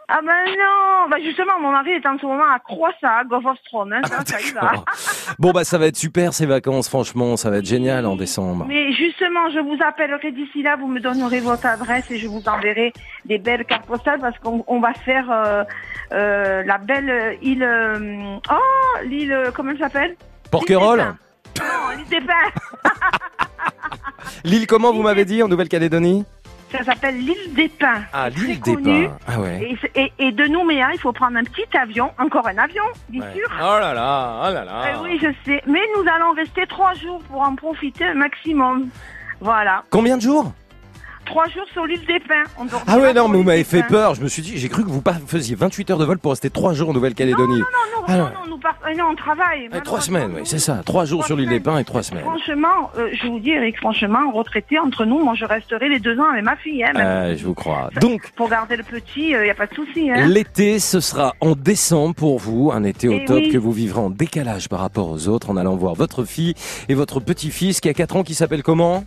[0.10, 3.58] ah ben non, bah justement, mon mari est en ce moment à Croissant, Golf of
[3.66, 4.72] Thrones, hein, ça, ça y va.
[5.40, 8.66] Bon bah ça va être super ces vacances, franchement, ça va être génial en décembre.
[8.68, 12.44] Mais justement, je vous appellerai d'ici là, vous me donnerez votre adresse et je vous
[12.48, 12.94] enverrai
[13.26, 15.64] des belles cartes postales parce qu'on on va faire euh,
[16.14, 17.64] euh, la belle île.
[17.64, 20.16] euh, oh, l'île, comment elle s'appelle?
[20.52, 21.14] Porquerolles?
[21.60, 22.34] Non, l'île des Pins.
[24.44, 26.26] L'île comment vous m'avez dit en Nouvelle-Calédonie
[26.72, 28.02] Ça s'appelle l'île des Pins.
[28.14, 28.76] Ah, l'île des.
[28.78, 29.12] Pins.
[29.28, 29.78] Ah ouais.
[29.96, 33.22] Et, et, et de Nouméa, il faut prendre un petit avion, encore un avion, bien
[33.24, 33.34] Ouais.
[33.34, 33.48] sûr.
[33.60, 34.82] Oh là là, oh là là.
[34.94, 35.62] Eh oui, je sais.
[35.68, 38.90] Mais nous allons rester trois jours pour en profiter un maximum.
[39.40, 39.84] Voilà.
[39.92, 40.52] Combien de jours
[41.28, 42.44] Trois jours sur l'île des Pins.
[42.60, 44.16] On Ah ouais, non, mais vous m'avez fait peur.
[44.16, 46.50] Je me suis dit, j'ai cru que vous faisiez 28 heures de vol pour rester
[46.50, 47.60] 3 jours en Nouvelle-Calédonie.
[47.60, 47.66] Non,
[47.98, 48.30] non, Ah non, ouais.
[48.34, 48.78] non, nous part...
[48.88, 49.70] euh, non, on travaille.
[49.84, 50.82] Trois semaines, oui, c'est ça.
[50.86, 52.24] 3 jours sur l'île des Pins et 3 semaines.
[52.24, 56.18] Franchement, euh, je vous dis, Eric, franchement, retraité entre nous, moi je resterai les deux
[56.20, 56.84] ans avec ma fille.
[56.84, 56.94] Hein.
[56.96, 57.90] Ah, je vous crois.
[58.02, 60.10] Donc, Pour garder le petit, il n'y a pas de souci.
[60.10, 60.26] Hein.
[60.28, 62.72] l'été, ce sera en décembre pour vous.
[62.74, 63.50] Un été au Eh top oui.
[63.50, 66.54] que vous vivrez en décalage par rapport aux autres en allant voir votre fille
[66.90, 69.04] et votre petit-fils qui a 4 ans qui s'appelle comment?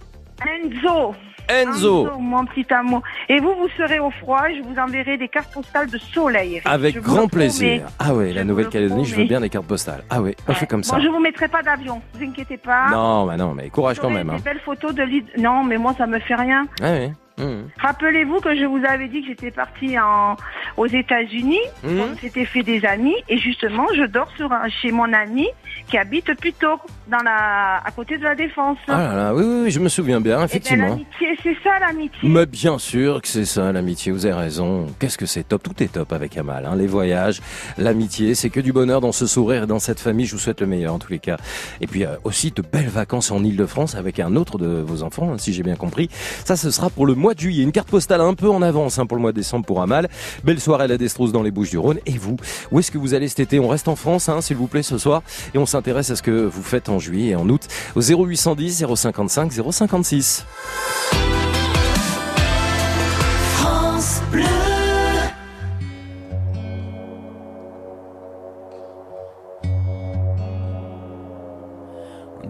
[0.47, 1.14] Enzo.
[1.51, 2.10] Enzo.
[2.18, 3.02] mon petit amour.
[3.28, 6.55] Et vous, vous serez au froid et je vous enverrai des cartes postales de soleil.
[6.56, 6.66] Eric.
[6.66, 7.86] Avec Je grand plaisir.
[7.98, 10.02] Ah ouais, la Nouvelle-Calédonie, je veux bien des cartes postales.
[10.10, 10.97] Ah ouais, on fait comme ça.
[10.97, 12.90] Bon, je vous mettrai pas d'avion, vous inquiétez pas.
[12.90, 14.31] Non, bah non, mais courage quand même.
[14.31, 14.36] Hein.
[14.36, 15.27] Des belles photos de l'île.
[15.39, 16.66] Non, mais moi, ça me fait rien.
[16.82, 17.12] Ah ouais.
[17.40, 17.68] Hum.
[17.78, 20.36] Rappelez-vous que je vous avais dit que j'étais partie en...
[20.76, 21.60] aux États-Unis.
[21.84, 22.00] Mhm.
[22.00, 25.46] On s'était fait des amis et justement, je dors sur un- chez mon ami
[25.88, 26.78] qui habite plutôt
[27.10, 28.78] dans la à côté de la Défense.
[28.88, 30.88] Ah là là, oui, oui, oui, je me souviens bien, Eh ben, effectivement.
[30.88, 32.28] l'amitié, c'est ça l'amitié.
[32.28, 34.86] Mais bien sûr que c'est ça, l'amitié, vous avez raison.
[34.98, 36.66] Qu'est-ce que c'est top Tout est top avec Amal.
[36.66, 36.76] Hein.
[36.76, 37.40] Les voyages,
[37.78, 40.26] l'amitié, c'est que du bonheur dans ce sourire et dans cette famille.
[40.26, 41.36] Je vous souhaite le meilleur en tous les cas.
[41.80, 45.32] Et puis euh, aussi de belles vacances en Ile-de-France avec un autre de vos enfants,
[45.32, 46.08] hein, si j'ai bien compris.
[46.44, 47.62] Ça, ce sera pour le mois de juillet.
[47.62, 50.09] Une carte postale un peu en avance hein, pour le mois de décembre pour Amal.
[50.44, 51.98] Belle soirée à la Destrousse dans les Bouches du Rhône.
[52.07, 52.36] Et vous,
[52.70, 54.82] où est-ce que vous allez cet été On reste en France, hein, s'il vous plaît,
[54.82, 55.23] ce soir.
[55.55, 57.62] Et on s'intéresse à ce que vous faites en juillet et en août
[57.97, 60.44] au 0810 055 056.
[63.57, 64.44] France Bleu.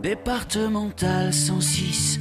[0.03, 2.21] Départemental 106,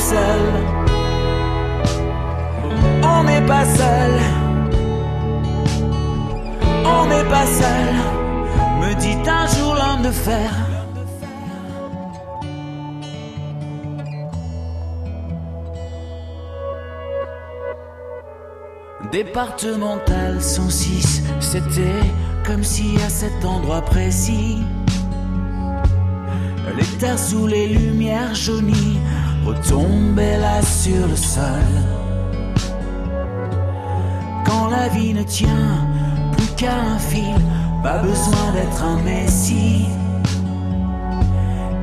[0.00, 0.42] seul.
[3.02, 4.12] On n'est pas seul.
[6.84, 7.94] On n'est pas seul,
[8.80, 10.50] me dit un jour l'homme de fer.
[19.12, 21.82] Départemental 106, c'était
[22.46, 24.58] comme si à cet endroit précis,
[26.76, 29.00] les terres sous les lumières jaunies
[29.44, 31.70] retombaient là sur le sol.
[34.44, 35.86] Quand la vie ne tient
[36.36, 37.40] plus qu'à un fil,
[37.82, 39.86] pas besoin d'être un messie.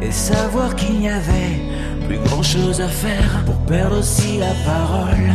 [0.02, 1.62] Et savoir qu'il n'y avait
[2.08, 5.34] plus grand chose à faire pour perdre aussi la parole.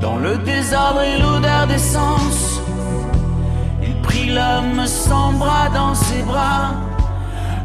[0.00, 2.60] Dans le désordre et l'odeur d'essence,
[3.82, 6.74] il prit l'homme sans bras dans ses bras,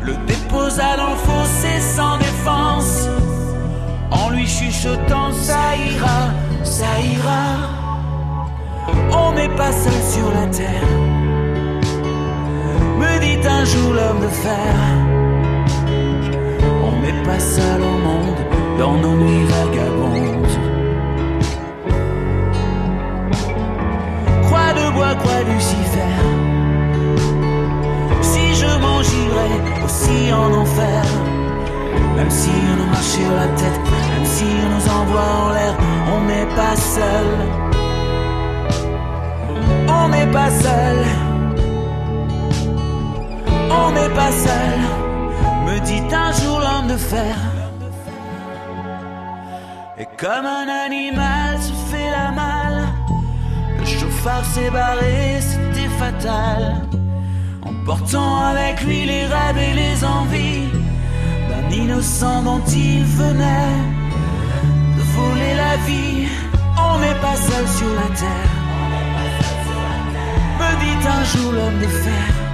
[0.07, 3.07] le déposa dans le fossé sans défense,
[4.09, 6.19] en lui chuchotant ça ira,
[6.63, 7.45] ça ira.
[9.11, 10.91] On n'est pas seul sur la terre,
[13.01, 14.75] me dit un jour l'homme de fer.
[16.87, 18.41] On n'est pas seul au monde
[18.79, 20.57] dans nos nuits vagabondes.
[24.45, 26.46] Croix de bois, croix Lucifer.
[29.03, 31.03] Girais aussi en enfer,
[32.15, 33.79] même si on nous marche la tête,
[34.11, 35.75] même si on nous envoie en l'air,
[36.15, 37.27] on n'est pas seul.
[39.87, 40.97] On n'est pas seul.
[43.69, 44.79] On n'est pas seul,
[45.65, 47.35] me dit un jour l'homme de fer.
[49.99, 52.87] Et comme un animal se fait la malle,
[53.79, 56.87] le chauffard s'est barré, c'était fatal.
[57.89, 60.67] Emportant avec lui les rêves et les envies
[61.47, 63.77] d'un innocent dont il venait
[64.97, 66.27] de voler la vie.
[66.77, 68.51] On n'est pas seul sur la terre,
[70.59, 72.46] me dit un jour l'homme de fer.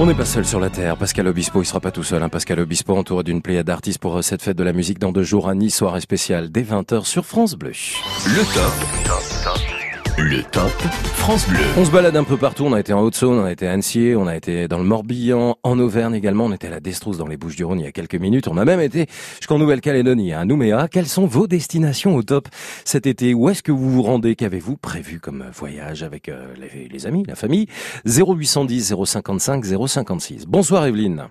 [0.00, 0.96] On n'est pas seul sur la Terre.
[0.96, 2.20] Pascal Obispo, il sera pas tout seul.
[2.20, 2.28] Hein.
[2.28, 5.22] Pascal Obispo, entouré d'une pléiade d'artistes pour euh, cette fête de la musique dans deux
[5.22, 7.70] jours à Nice, soirée spéciale dès 20h sur France Bleu.
[8.26, 9.13] Le top.
[10.16, 10.70] Le top
[11.16, 11.58] France Bleu.
[11.76, 12.64] On se balade un peu partout.
[12.64, 14.84] On a été en Haute-Saône, on a été à Annecy, on a été dans le
[14.84, 16.44] Morbihan, en Auvergne également.
[16.44, 18.46] On était à la Destrousse dans les Bouches-du-Rhône il y a quelques minutes.
[18.46, 19.06] On a même été
[19.40, 20.86] jusqu'en Nouvelle-Calédonie, à Nouméa.
[20.88, 22.48] Quelles sont vos destinations au top
[22.84, 23.34] cet été?
[23.34, 24.36] Où est-ce que vous vous rendez?
[24.36, 27.66] Qu'avez-vous prévu comme voyage avec euh, les, les amis, la famille?
[28.06, 30.46] 0810 055 056.
[30.46, 31.28] Bonsoir Evelyne.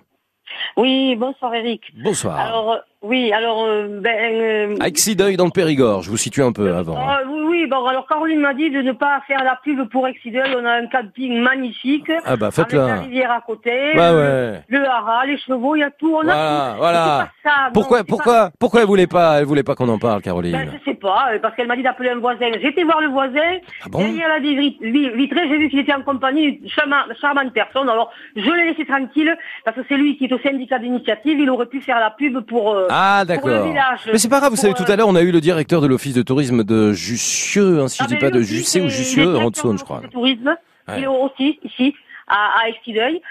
[0.76, 1.82] Oui, bonsoir Eric.
[2.02, 2.36] Bonsoir.
[2.38, 4.16] Alors, oui, alors, euh, ben...
[4.18, 6.96] euh, Avec Sideuil dans le Périgord, je vous situe un peu avant.
[6.98, 10.08] ah, oui, oui, bon, alors Caroline m'a dit de ne pas faire la pub pour
[10.08, 10.54] Exideuil.
[10.60, 12.10] On a un camping magnifique.
[12.24, 12.78] Ah bah, Avec faites-le.
[12.78, 13.70] la rivière à côté.
[13.94, 14.60] Le, ouais.
[14.68, 16.14] le haras, les chevaux, il y a tout.
[16.16, 16.78] On Voilà, a tout.
[16.78, 17.28] voilà.
[17.44, 20.70] Non, Pourquoi, pourquoi, pourquoi elle voulait pas, elle voulait pas qu'on en parle, Caroline Ben,
[20.78, 22.46] je sais pas, euh, parce qu'elle m'a dit d'appeler un voisin.
[22.46, 23.58] Été voir le voisin.
[23.84, 27.12] Ah bon Derrière la vit- vi- vitrée, j'ai vu qu'il était en compagnie d'une charmante,
[27.20, 27.88] charmante personne.
[27.88, 31.38] Alors, je l'ai laissé tranquille, parce que c'est lui qui est au syndicat d'initiative.
[31.38, 33.66] Il aurait pu faire la pub pour, euh, Ah d'accord.
[34.12, 35.80] Mais c'est pas grave, vous savez, euh, tout à l'heure on a eu le directeur
[35.80, 38.80] de l'office de tourisme de Jussieu, hein, si Ah, je dis mais pas de Jussé
[38.80, 40.00] ou Jussieu, en Haute-Saône, je crois.
[40.12, 40.54] tourisme.
[40.86, 41.00] Ouais.
[41.00, 41.94] Est aussi ici,
[42.28, 42.60] à, à.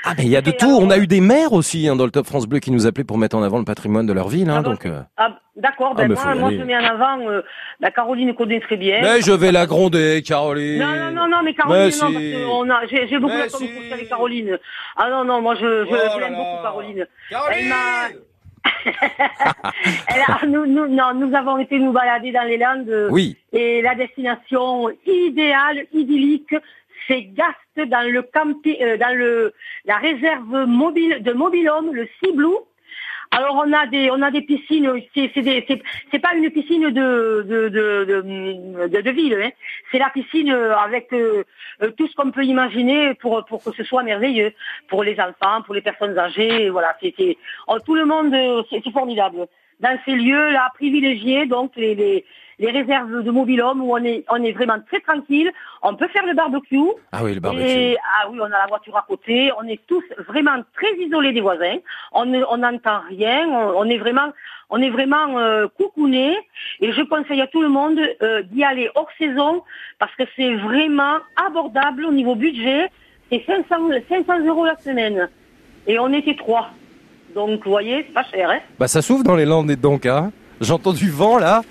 [0.05, 1.95] Ah mais il y a de Et tout, on a eu des maires aussi hein,
[1.95, 4.13] dans le Top France Bleu qui nous appelaient pour mettre en avant le patrimoine de
[4.13, 4.85] leur ville, hein, Ah bah, donc...
[4.85, 7.41] euh, Ah, D'accord, ben Ah, mais moi, moi je mets en avant, euh,
[7.79, 8.99] la Caroline connaît très bien.
[9.03, 12.23] Mais je vais la gronder, Caroline Non, non, non, non, mais Caroline, Mais non, parce
[12.23, 12.31] si.
[12.31, 13.69] que on a, j'ai, beaucoup de si.
[13.93, 14.57] avec Caroline.
[14.97, 17.05] Ah non, non, moi je, je, Oh je l'aime beaucoup, Caroline.
[17.29, 17.71] Caroline
[18.09, 18.17] Elle
[20.47, 23.07] nous, nous, non, nous avons été nous balader dans les Landes.
[23.11, 23.37] Oui.
[23.51, 26.55] Et la destination idéale, idyllique,
[27.07, 29.53] c'est Gast dans le campi, euh, dans le,
[29.85, 32.59] la réserve mobile de Mobilhome, le Ciblou,
[33.35, 38.99] Alors on a des on a des piscines, c'est c'est pas une piscine de de
[39.01, 39.49] de ville, hein.
[39.91, 41.43] c'est la piscine euh, avec euh,
[41.81, 44.53] euh, tout ce qu'on peut imaginer pour pour que ce soit merveilleux
[44.87, 47.37] pour les enfants, pour les personnes âgées, voilà, c'est
[47.67, 49.47] oh, tout le monde, euh, c'est formidable.
[49.79, 52.25] Dans ces lieux là privilégiés, donc les les
[52.59, 55.51] les réserves de mobil-homme où on est on est vraiment très tranquille,
[55.81, 56.77] on peut faire le barbecue.
[57.11, 57.65] Ah oui, le barbecue.
[57.65, 61.33] Et, ah oui, on a la voiture à côté, on est tous vraiment très isolés
[61.33, 61.77] des voisins,
[62.11, 64.31] on n'entend rien, on, on est vraiment,
[64.69, 66.35] on est vraiment euh, coucounés.
[66.79, 69.63] Et je conseille à tout le monde euh, d'y aller hors saison
[69.99, 72.89] parce que c'est vraiment abordable au niveau budget.
[73.31, 75.29] C'est 500, 500 euros la semaine.
[75.87, 76.71] Et on était trois.
[77.33, 78.59] Donc, vous voyez, c'est pas cher, hein.
[78.79, 80.31] Bah ça s'ouvre dans les Landes et donc, hein.
[80.61, 81.61] J'entends du vent là.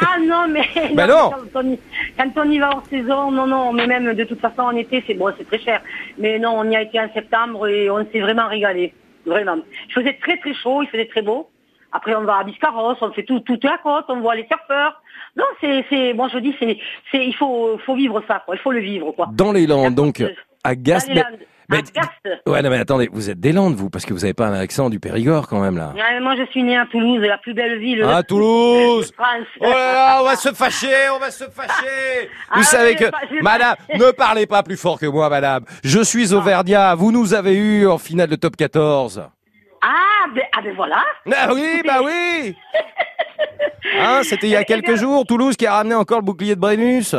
[0.00, 1.30] Ah non, mais, Bah non.
[1.52, 1.78] Quand, on y,
[2.16, 5.02] quand on y va hors saison, non, non, mais même de toute façon en été,
[5.06, 5.82] c'est bon, c'est très cher.
[6.18, 8.94] Mais non, on y a été en septembre et on s'est vraiment régalé,
[9.24, 9.56] vraiment.
[9.88, 11.48] Il faisait très très chaud, il faisait très beau.
[11.92, 15.00] Après, on va à Biscarros, on fait tout, toute la côte, on voit les surfeurs.
[15.36, 16.78] Non, c'est, c'est, moi je dis, c'est,
[17.10, 18.54] c'est, il faut, faut vivre ça, quoi.
[18.54, 19.28] Il faut le vivre, quoi.
[19.32, 20.22] Dans les Landes, donc,
[20.64, 20.74] à.
[20.74, 21.38] Dans les Landes.
[21.68, 22.10] Mais- Gast.
[22.46, 24.54] Ouais, non mais attendez, vous êtes des Landes, vous, parce que vous avez pas un
[24.58, 25.92] accent du Périgord quand même là.
[25.94, 28.04] Ouais, moi, je suis née à Toulouse, la plus belle ville.
[28.06, 29.46] Ah, Toulouse France.
[29.60, 32.28] Oh là là, on va se fâcher, on va se fâcher.
[32.50, 35.64] Ah Vous savez oui, que, pas- madame, ne parlez pas plus fort que moi, madame.
[35.84, 36.94] Je suis Auvergnat.
[36.94, 39.28] Vous nous avez eu en finale de top 14.
[39.82, 39.88] Ah,
[40.34, 41.02] ben, ah, ben voilà.
[41.34, 42.54] Ah oui, bah oui.
[44.00, 46.60] Hein, c'était il y a quelques jours, Toulouse qui a ramené encore le bouclier de
[46.60, 47.14] Brennus.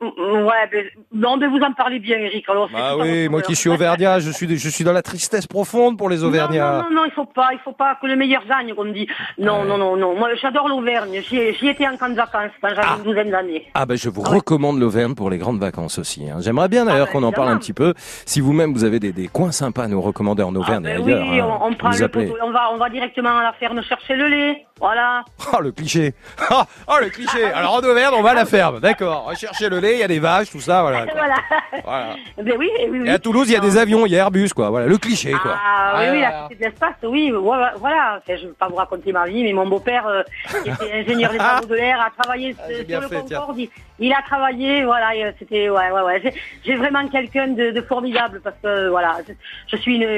[0.00, 2.48] Mm, Ouais, ben, non, mais vous en parlez bien, Eric.
[2.48, 5.98] Alors, Bah oui, moi qui suis Auvergnat, je suis, je suis dans la tristesse profonde
[5.98, 6.72] pour les Auvergnats.
[6.78, 8.88] Non, non, non, non, il faut pas, il faut pas que le meilleur gagne, comme
[8.88, 9.06] on dit.
[9.38, 10.14] Non, non, non, non.
[10.16, 11.20] Moi, j'adore l'Auvergne.
[11.28, 13.66] J'y ai- j'y étais en camp de vacances quand j'avais une douzaine d'années.
[13.74, 16.28] Ah ben je vous recommande l'Auvergne pour les grandes vacances aussi.
[16.30, 16.38] hein.
[16.40, 17.92] J'aimerais bien d'ailleurs qu'on en parle un petit peu.
[17.96, 21.02] Si vous-même vous avez des, des coins sympas à nous recommander en Auvergne et Ben
[21.04, 23.52] oui, ailleurs, hein, on, on prend le poteau, on va, on va directement à la
[23.52, 24.66] ferme chercher le lait.
[24.80, 25.24] Voilà.
[25.52, 26.14] Oh le cliché
[26.50, 29.24] Oh, oh, le cliché Alors en Auvergne on va à la ferme, d'accord.
[29.26, 31.04] On va chercher le lait, il y a des vaches, tout ça, voilà.
[31.06, 31.12] quoi.
[31.18, 31.36] voilà.
[31.84, 32.06] Voilà.
[32.42, 33.08] Ben oui, oui, oui.
[33.08, 34.96] Et à Toulouse il y a des avions, il y a Airbus quoi, voilà, le
[34.98, 35.54] cliché quoi.
[35.62, 36.48] Ah oui, oui, Voilà.
[36.50, 37.74] la l'espace, oui, voilà.
[37.78, 38.18] voilà.
[38.22, 40.22] Enfin, je ne vais pas vous raconter ma vie, mais mon beau-père, euh,
[40.62, 43.16] qui était ingénieur des travaux de l'air, a travaillé euh, sur le fait.
[43.20, 43.58] Concorde.
[43.58, 46.34] Il, il a travaillé, voilà, euh, c'était, ouais, ouais, ouais.
[46.64, 49.34] J'ai- vraiment quelqu'un de, de formidable parce que, voilà, je,
[49.70, 50.08] je suis une,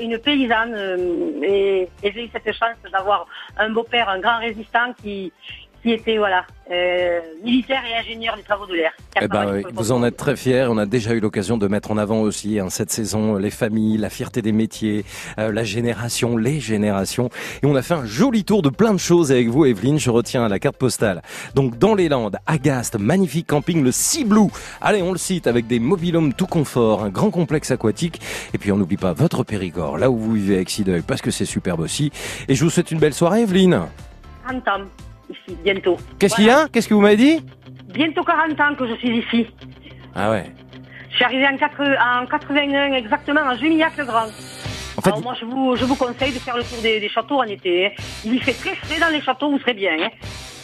[0.00, 0.96] une, paysanne euh,
[1.42, 3.26] et, et j'ai eu cette chance d'avoir
[3.58, 3.68] un
[4.00, 5.32] un grand résistant qui,
[5.82, 8.92] qui était, voilà, euh, militaire et ingénieur des travaux de l'air.
[9.20, 10.66] Eh ben, oui, vous en êtes très fiers.
[10.68, 13.98] On a déjà eu l'occasion de mettre en avant aussi hein, cette saison les familles,
[13.98, 15.04] la fierté des métiers,
[15.38, 17.30] euh, la génération, les générations.
[17.62, 19.98] Et on a fait un joli tour de plein de choses avec vous, Evelyne.
[19.98, 21.20] Je retiens la carte postale.
[21.56, 23.90] Donc dans les Landes, Agast, magnifique camping, le
[24.24, 24.48] Blue.
[24.80, 28.20] Allez, on le cite avec des mobilhomes tout confort, un grand complexe aquatique.
[28.54, 31.30] Et puis on n'oublie pas votre Périgord, là où vous vivez avec Sideuil, parce que
[31.30, 32.12] c'est superbe aussi.
[32.48, 33.80] Et je vous souhaite une belle soirée, Evelyne.
[34.46, 34.84] 40 ans,
[35.32, 35.96] ici, bientôt.
[36.18, 37.44] Qu'est-ce qu'il y a Qu'est-ce que vous m'avez dit
[37.92, 39.46] Bientôt 40 ans que je suis ici.
[40.14, 40.44] Ah ouais.
[41.10, 41.80] Je suis arrivée en, 4
[42.22, 44.26] en 81 exactement, à Jumillac-le-Grand.
[44.96, 47.08] En fait, Alors moi, je vous, je vous conseille de faire le tour des, des
[47.08, 47.86] châteaux en été.
[47.86, 47.90] hein.
[48.24, 49.92] Il y fait très frais dans les châteaux, vous serez bien.
[50.00, 50.08] hein.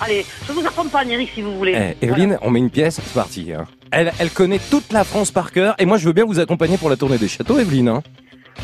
[0.01, 1.95] Allez, je vous accompagne, Eric, si vous voulez.
[2.01, 3.53] Eh, Evelyne, on met une pièce, c'est parti.
[3.53, 3.65] hein.
[3.91, 6.77] Elle, elle connaît toute la France par cœur et moi je veux bien vous accompagner
[6.77, 8.01] pour la tournée des châteaux, Evelyne.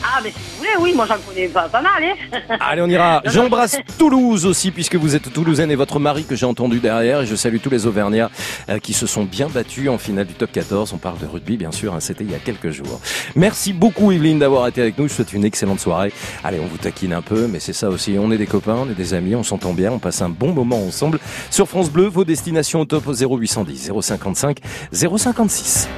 [0.03, 2.03] Ah, mais si vous voulez, oui, moi j'en connais pas, pas mal.
[2.03, 2.39] Hein.
[2.61, 3.23] Allez, on ira.
[3.25, 7.27] J'embrasse Toulouse aussi puisque vous êtes toulousaine et votre mari que j'ai entendu derrière et
[7.27, 8.31] je salue tous les Auvergnats
[8.69, 10.93] euh, qui se sont bien battus en finale du top 14.
[10.93, 13.01] On parle de rugby bien sûr, hein, c'était il y a quelques jours.
[13.35, 15.05] Merci beaucoup Evelyne d'avoir été avec nous.
[15.05, 16.12] Je vous souhaite une excellente soirée.
[16.43, 18.16] Allez, on vous taquine un peu, mais c'est ça aussi.
[18.19, 20.53] On est des copains, on est des amis, on s'entend bien, on passe un bon
[20.53, 21.19] moment ensemble.
[21.51, 24.59] Sur France Bleu, vos destinations au top au 0810 055
[24.93, 25.89] 056.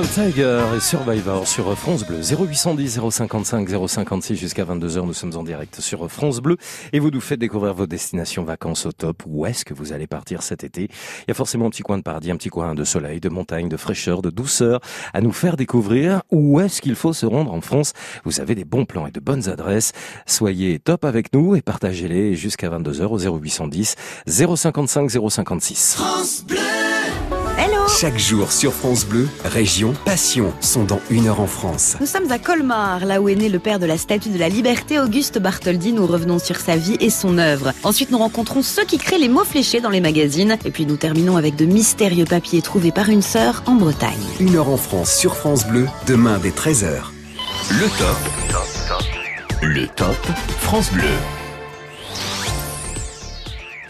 [0.00, 2.20] Tiger et Survivor sur France Bleu.
[2.22, 6.56] 0810 055 056 jusqu'à 22h nous sommes en direct sur France Bleu
[6.94, 9.22] et vous nous faites découvrir vos destinations vacances au top.
[9.26, 10.84] Où est-ce que vous allez partir cet été?
[10.84, 13.28] Il y a forcément un petit coin de paradis un petit coin de soleil de
[13.28, 14.80] montagne de fraîcheur de douceur
[15.12, 16.22] à nous faire découvrir.
[16.30, 17.92] Où est-ce qu'il faut se rendre en France?
[18.24, 19.92] Vous avez des bons plans et de bonnes adresses.
[20.24, 23.96] Soyez top avec nous et partagez-les jusqu'à 22h au 0810
[24.26, 26.71] 055 056 France Bleu.
[28.00, 31.96] Chaque jour sur France Bleu, Région Passion sont dans une heure en France.
[32.00, 34.48] Nous sommes à Colmar, là où est né le père de la Statue de la
[34.48, 35.92] Liberté, Auguste Bartholdi.
[35.92, 37.72] Nous revenons sur sa vie et son œuvre.
[37.84, 40.56] Ensuite, nous rencontrons ceux qui créent les mots fléchés dans les magazines.
[40.64, 44.12] Et puis, nous terminons avec de mystérieux papiers trouvés par une sœur en Bretagne.
[44.40, 47.02] Une heure en France sur France Bleu, demain dès 13h.
[47.70, 48.16] Le top.
[49.62, 50.16] Le top
[50.60, 51.08] France Bleu.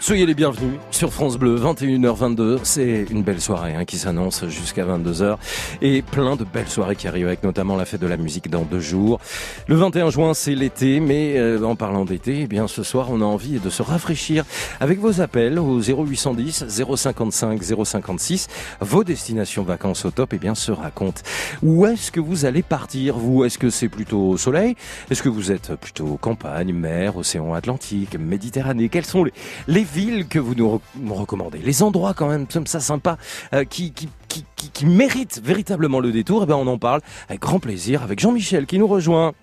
[0.03, 2.59] Soyez les bienvenus sur France Bleu, 21h22.
[2.63, 5.37] C'est une belle soirée hein, qui s'annonce jusqu'à 22h
[5.81, 8.63] et plein de belles soirées qui arrivent avec notamment la fête de la musique dans
[8.63, 9.21] deux jours.
[9.69, 13.21] Le 21 juin, c'est l'été, mais euh, en parlant d'été, eh bien ce soir, on
[13.21, 14.43] a envie de se rafraîchir
[14.81, 18.49] avec vos appels au 0810 055 056.
[18.81, 21.21] Vos destinations vacances au top, eh bien se racontent.
[21.61, 24.75] Où est-ce que vous allez partir Vous, est-ce que c'est plutôt au soleil?
[25.09, 28.89] Est-ce que vous êtes plutôt campagne, mer, océan Atlantique, Méditerranée?
[28.89, 29.31] Quels sont les,
[29.69, 33.17] les villes que vous nous, re- nous recommandez, les endroits quand même comme ça sympas
[33.53, 34.43] euh, qui, qui, qui,
[34.73, 38.65] qui, méritent véritablement le détour, eh ben on en parle avec grand plaisir avec Jean-Michel
[38.65, 39.33] qui nous rejoint.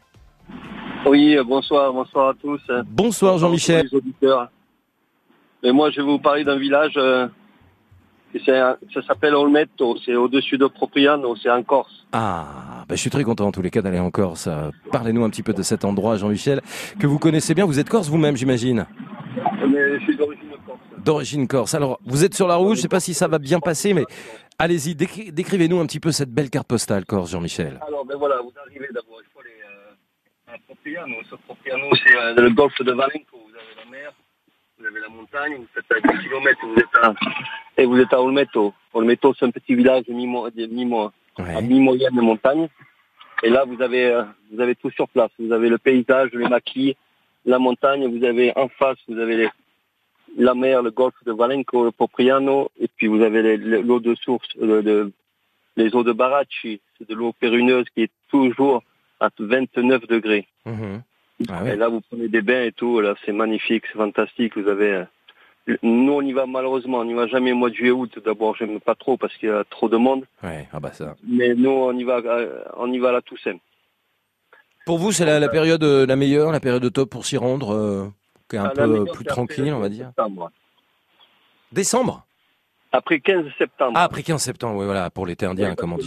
[1.06, 2.60] Oui, euh, bonsoir, bonsoir à tous.
[2.86, 3.89] Bonsoir Jean-Michel.
[5.62, 6.94] Et moi, je vais vous parler d'un village.
[6.97, 7.28] euh,
[8.32, 9.97] et ça s'appelle Olmetto.
[10.05, 11.35] C'est au-dessus de Propriano.
[11.43, 12.06] C'est en Corse.
[12.12, 14.48] Ah, ben je suis très content en tous les cas d'aller en Corse.
[14.93, 16.60] Parlez-nous un petit peu de cet endroit, Jean-Michel,
[16.98, 17.64] que vous connaissez bien.
[17.66, 18.86] Vous êtes corse vous-même, j'imagine
[19.68, 20.81] Mais je suis d'origine corse.
[21.05, 21.74] D'origine corse.
[21.74, 24.05] Alors, vous êtes sur la route, je sais pas si ça va bien passer, mais
[24.59, 27.78] allez-y, décri- décrivez-nous un petit peu cette belle carte postale corse, Jean-Michel.
[27.86, 29.20] Alors, ben voilà, vous arrivez d'abord.
[29.22, 31.14] Il faut aller euh, à Propriano.
[31.31, 33.24] Ce Propriano, c'est euh, le golfe de Valenco.
[33.32, 34.12] Vous avez la mer,
[34.78, 35.56] vous avez la montagne.
[35.56, 36.59] Vous faites à 10 km.
[36.66, 37.14] Vous êtes à,
[37.78, 38.74] et vous êtes à Olmetto.
[38.93, 42.68] Olmetto, c'est un petit village mi-mo- mi-mo- à mi-moyenne de montagne.
[43.43, 44.22] Et là, vous avez, euh,
[44.52, 45.31] vous avez tout sur place.
[45.39, 46.94] Vous avez le paysage, les maquis,
[47.47, 48.06] la montagne.
[48.06, 49.48] Vous avez en face, vous avez les-
[50.36, 52.70] la mer, le golfe de Valenco, le Propriano.
[52.81, 54.48] Et puis, vous avez l'eau de source,
[55.77, 56.81] les eaux de Baracci.
[56.98, 58.82] C'est de l'eau péruneuse qui est toujours
[59.20, 60.47] à 29 degrés.
[60.66, 61.02] Mhm.
[61.66, 63.01] Et là, vous prenez des bains et tout.
[63.01, 64.57] Là, c'est magnifique, c'est fantastique.
[64.59, 64.93] Vous avez.
[65.69, 66.98] euh, Nous, on y va malheureusement.
[66.98, 68.19] On n'y va jamais au mois de juillet-août.
[68.24, 70.24] D'abord, j'aime pas trop parce qu'il y a trop de monde.
[70.43, 71.16] Ouais, ah bah ça.
[71.27, 73.57] Mais nous, on y va, euh, on y va à la Toussaint.
[74.85, 77.70] Pour vous, c'est la, la période euh, la meilleure, la période top pour s'y rendre,
[77.74, 78.07] euh,
[78.51, 80.06] qui est un Ah, peu plus tranquille, le on va 15 dire.
[80.09, 80.51] septembre.
[81.72, 82.27] Décembre?
[82.93, 83.93] Après 15 septembre.
[83.94, 86.06] Ah, après 15 septembre, oui, voilà, pour l'été indien, comme on dit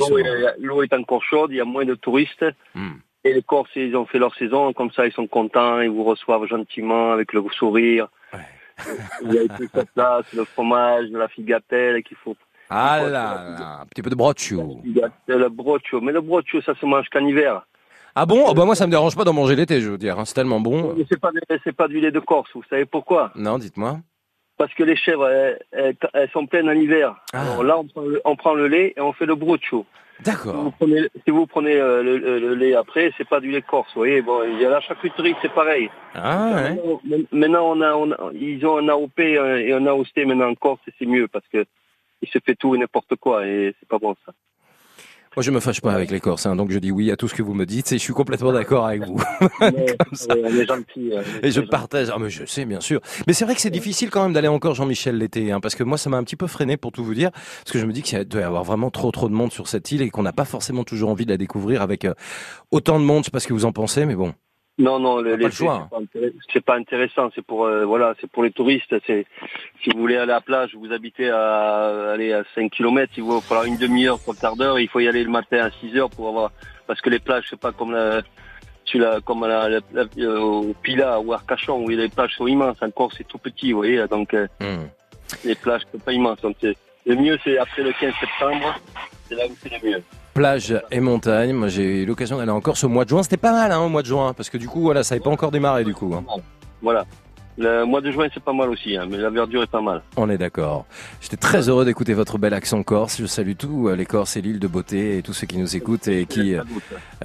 [0.60, 2.46] L'eau est, encore chaude, il y a moins de touristes.
[2.76, 2.96] Hmm.
[3.24, 6.04] Et les Corses, ils ont fait leur saison, comme ça, ils sont contents, ils vous
[6.04, 8.10] reçoivent gentiment avec le sourire.
[9.24, 12.36] Il y a tout sur place, le fromage, la figatelle qu'il faut.
[12.70, 14.82] Ah là là, un petit peu de broccio.
[15.28, 16.02] Le broccio.
[16.02, 17.66] Mais le broccio, ça se mange qu'en hiver.
[18.16, 18.44] Ah bon?
[18.48, 20.20] Oh bah Moi, ça me dérange pas d'en manger l'été, je veux dire.
[20.20, 20.94] hein, C'est tellement bon.
[20.98, 21.32] Mais c'est pas,
[21.64, 23.32] c'est pas du lait de Corse, vous savez pourquoi?
[23.36, 23.98] Non, dites-moi.
[24.58, 27.16] Parce que les chèvres, elles, elles- elles sont pleines en hiver.
[27.34, 27.42] Ah.
[27.42, 29.86] Alors là, on prend, le, on prend le lait et on fait le broccio.
[30.24, 30.54] D'accord.
[30.54, 33.50] Si vous prenez, si vous prenez euh, le, le- le lait après, c'est pas du
[33.50, 34.22] lait corse, vous voyez.
[34.22, 35.90] Bon, il y a la charcuterie, c'est pareil.
[36.14, 36.80] Ah ouais.
[37.04, 40.50] Maintenant, maintenant, on a, on a- ils ont un AOP euh, et un AOC maintenant
[40.52, 41.66] en Corse et c'est mieux parce que
[42.22, 44.34] il se fait tout et n'importe quoi et c'est pas bon ça.
[45.36, 47.28] Moi, je me fâche pas avec les Corses, hein, donc je dis oui à tout
[47.28, 49.20] ce que vous me dites et je suis complètement d'accord avec vous.
[49.62, 49.96] Mais, ouais,
[50.44, 51.12] on est gentil.
[51.12, 52.10] euh, Et je partage.
[52.14, 53.00] Ah, mais je sais, bien sûr.
[53.26, 55.84] Mais c'est vrai que c'est difficile quand même d'aller encore Jean-Michel l'été, hein, parce que
[55.84, 57.94] moi, ça m'a un petit peu freiné pour tout vous dire, parce que je me
[57.94, 60.22] dis qu'il doit y avoir vraiment trop, trop de monde sur cette île et qu'on
[60.24, 62.14] n'a pas forcément toujours envie de la découvrir avec euh,
[62.72, 63.24] autant de monde.
[63.24, 64.34] Je sais pas ce que vous en pensez, mais bon.
[64.80, 67.30] Non, non, le, les le c'est pas intéress- c'est pas intéressant.
[67.36, 68.96] C'est pour, euh, voilà, c'est pour les touristes.
[69.06, 69.26] C'est
[69.84, 73.24] si vous voulez aller à la plage, vous habitez à aller à 5 km, il
[73.24, 74.80] va falloir une demi-heure, trois quarts d'heure.
[74.80, 76.52] Il faut y aller le matin à 6 heures pour avoir,
[76.88, 78.22] parce que les plages, c'est pas comme la,
[79.22, 82.78] comme la, la- la- euh, au Pila ou à Arcachon où les plages sont immenses.
[82.82, 84.06] Encore, c'est tout petit, vous voyez.
[84.08, 84.86] Donc euh, Hmm.
[85.46, 86.42] les plages sont pas immenses.
[86.42, 88.76] Donc le mieux, c'est après le 15 septembre.
[89.30, 90.04] C'est là où c'est le mieux.
[90.34, 91.54] Plage et montagne.
[91.54, 93.22] Moi, j'ai eu l'occasion d'aller en Corse au mois de juin.
[93.24, 95.24] C'était pas mal, hein, au mois de juin, parce que du coup, voilà, ça n'avait
[95.24, 96.14] pas encore démarré, du coup.
[96.16, 96.24] hein.
[96.82, 97.06] Voilà.
[97.56, 100.02] Le mois de juin, c'est pas mal aussi, hein, mais la verdure est pas mal.
[100.18, 100.86] On est d'accord.
[101.22, 103.18] J'étais très heureux d'écouter votre bel accent corse.
[103.22, 105.76] Je salue tous euh, les Corses et l'île de beauté et tous ceux qui nous
[105.76, 106.64] écoutent et qui euh,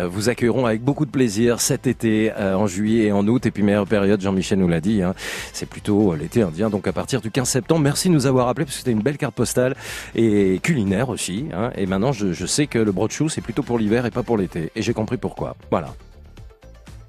[0.01, 3.47] euh, vous accueilleront avec beaucoup de plaisir cet été, en juillet et en août.
[3.47, 5.15] Et puis meilleure période, Jean-Michel nous l'a dit, hein,
[5.55, 6.69] c'est plutôt l'été indien.
[6.69, 9.03] Donc à partir du 15 septembre, merci de nous avoir appelés parce que c'était une
[9.03, 9.77] belle carte postale
[10.15, 11.47] et culinaire aussi.
[11.55, 11.71] hein.
[11.75, 14.37] Et maintenant, je, je sais que le brochou, c'est plutôt pour l'hiver et pas pour
[14.37, 14.71] l'été.
[14.77, 15.57] Et j'ai compris pourquoi.
[15.71, 15.95] Voilà.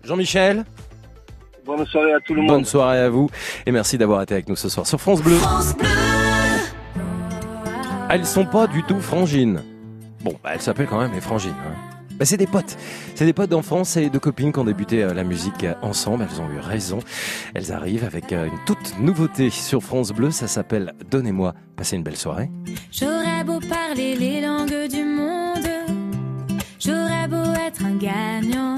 [0.05, 0.63] Jean-Michel?
[1.77, 2.49] Bonne soirée à tout le monde.
[2.49, 3.29] Bonne soirée à vous
[3.65, 5.37] et merci d'avoir été avec nous ce soir sur France Bleu.
[5.43, 5.61] Ah,
[8.09, 9.61] Elles sont pas du tout frangines.
[10.23, 11.53] Bon, bah, elles s'appellent quand même les frangines.
[11.67, 11.73] hein.
[12.17, 12.75] Bah, c'est des potes.
[13.13, 16.25] C'est des potes d'enfance et de copines qui ont débuté euh, la musique euh, ensemble.
[16.29, 16.99] Elles ont eu raison.
[17.53, 20.31] Elles arrivent avec euh, une toute nouveauté sur France Bleu.
[20.31, 21.53] Ça s'appelle Donnez-moi.
[21.77, 22.49] Passez une belle soirée.
[22.91, 25.69] J'aurais beau parler les langues du monde,
[26.79, 28.75] j'aurais beau être un gagnant.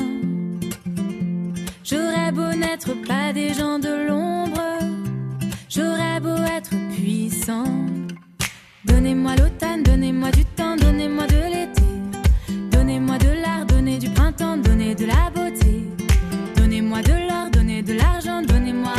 [3.06, 4.80] Pas des gens de l'ombre,
[5.68, 7.65] j'aurais beau être puissant.
[8.85, 11.84] Donnez-moi l'automne, donnez-moi du temps, donnez-moi de l'été.
[12.72, 15.84] Donnez-moi de l'art, donnez du printemps, donnez de la beauté.
[16.56, 18.93] Donnez-moi de l'or, donnez de l'argent, donnez-moi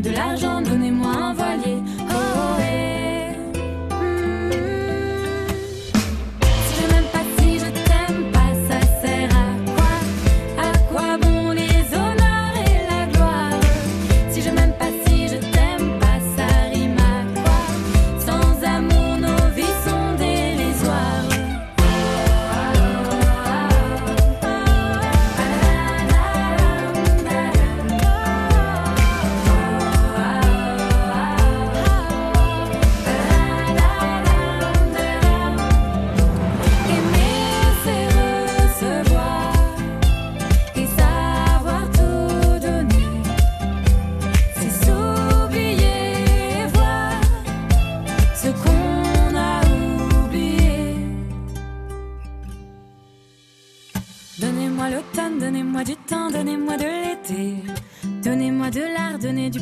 [0.00, 1.82] de l'argent, donnez-moi un voilier.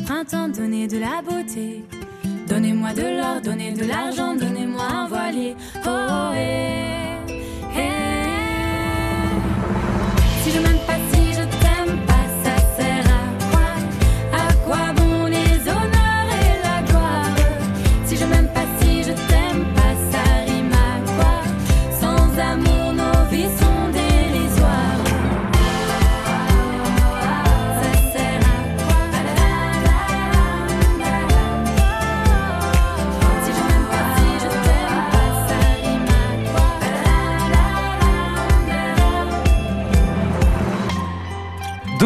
[0.03, 1.83] Printemps, donnez de la beauté.
[2.47, 5.55] Donnez-moi de l'or, donnez de l'argent, donnez-moi un voilier.
[5.85, 7.02] Oh, eh, eh.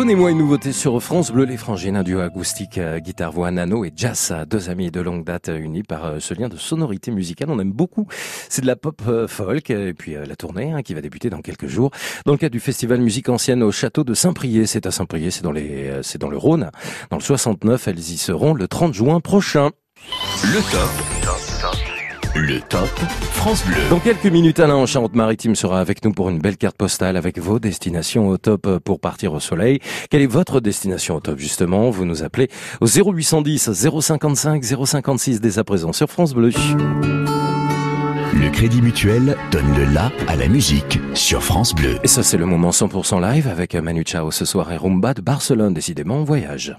[0.07, 3.83] Donnez-moi une nouveauté sur France Bleu, les frangines, un duo acoustique, euh, guitare, voix, nano
[3.83, 7.11] et jazz, euh, deux amis de longue date euh, unis par ce lien de sonorité
[7.11, 7.49] musicale.
[7.51, 8.07] On aime beaucoup.
[8.47, 11.67] C'est de la pop folk et puis la tournée hein, qui va débuter dans quelques
[11.67, 11.91] jours
[12.25, 14.71] dans le cadre du festival musique ancienne au château de Saint-Priest.
[14.71, 16.71] C'est à Saint-Priest, c'est dans les, c'est dans le Rhône,
[17.09, 17.89] dans le 69.
[17.89, 19.71] Elles y seront le 30 juin prochain.
[20.41, 21.16] Le top.
[22.39, 22.87] Le top
[23.31, 23.77] France Bleu.
[23.89, 27.39] Dans quelques minutes, Alain en Charente-Maritime sera avec nous pour une belle carte postale avec
[27.39, 29.79] vos destinations au top pour partir au soleil.
[30.11, 31.89] Quelle est votre destination au top justement?
[31.89, 32.47] Vous nous appelez
[32.79, 36.51] au 0810 055 056 dès à présent sur France Bleu.
[38.35, 41.97] Le Crédit Mutuel donne le la à la musique sur France Bleu.
[42.03, 45.21] Et ça c'est le moment 100% live avec Manu Chao ce soir et Rumba de
[45.21, 46.77] Barcelone, décidément en voyage.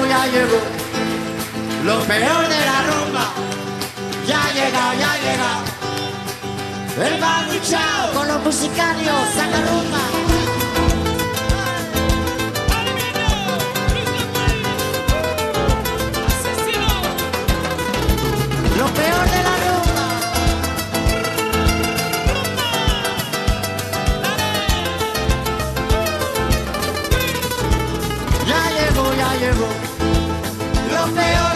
[0.00, 0.60] Ya llegó,
[1.84, 3.24] lo peor de la rumba.
[4.26, 5.52] Ya llega, ya llega,
[7.06, 10.02] el baguchao con los Vamos musicario, saca rumba.
[18.78, 20.06] Lo peor de la rumba.
[28.48, 29.81] Ya llegó, ya llegó.
[31.06, 31.51] feo, feo.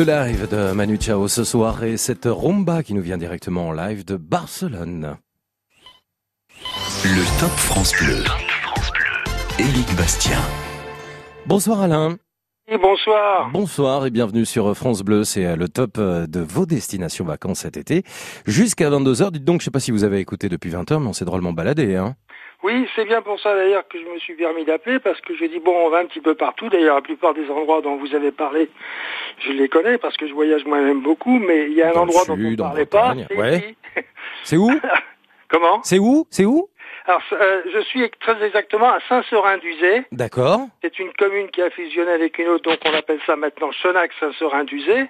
[0.00, 3.72] Le live de Manu Chao ce soir et cette rumba qui nous vient directement en
[3.72, 5.18] live de Barcelone.
[7.04, 8.24] Le Top France Bleu.
[9.58, 10.38] Éric Bastien.
[11.44, 12.16] Bonsoir Alain.
[12.70, 13.50] Oui, bonsoir.
[13.52, 15.24] Bonsoir et bienvenue sur France Bleu.
[15.24, 18.02] C'est euh, le top euh, de vos destinations vacances cet été.
[18.46, 19.32] Jusqu'à 22h.
[19.32, 21.52] Dites donc, je sais pas si vous avez écouté depuis 20h, mais on s'est drôlement
[21.52, 22.16] baladé, hein.
[22.62, 25.48] Oui, c'est bien pour ça d'ailleurs que je me suis permis d'appeler parce que j'ai
[25.48, 26.68] dit bon, on va un petit peu partout.
[26.68, 28.68] D'ailleurs, la plupart des endroits dont vous avez parlé,
[29.38, 31.38] je les connais parce que je voyage moi-même beaucoup.
[31.38, 33.14] Mais il y a un Dans endroit dont on sud, ne parlait pas.
[34.44, 34.58] C'est ouais.
[34.58, 34.70] où?
[35.48, 35.80] Comment?
[35.84, 36.26] C'est où?
[36.30, 36.68] C'est où?
[37.06, 40.04] Alors, euh, je suis très exactement à Saint-Seurin-d'Uzé.
[40.12, 40.60] D'accord.
[40.82, 45.06] C'est une commune qui a fusionné avec une autre, donc on appelle ça maintenant Chenac-Saint-Seurin-d'Uzé.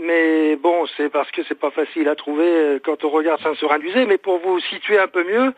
[0.00, 4.06] Mais bon, c'est parce que c'est pas facile à trouver euh, quand on regarde Saint-Seurin-d'Uzé.
[4.06, 5.52] Mais pour vous situer un peu mieux,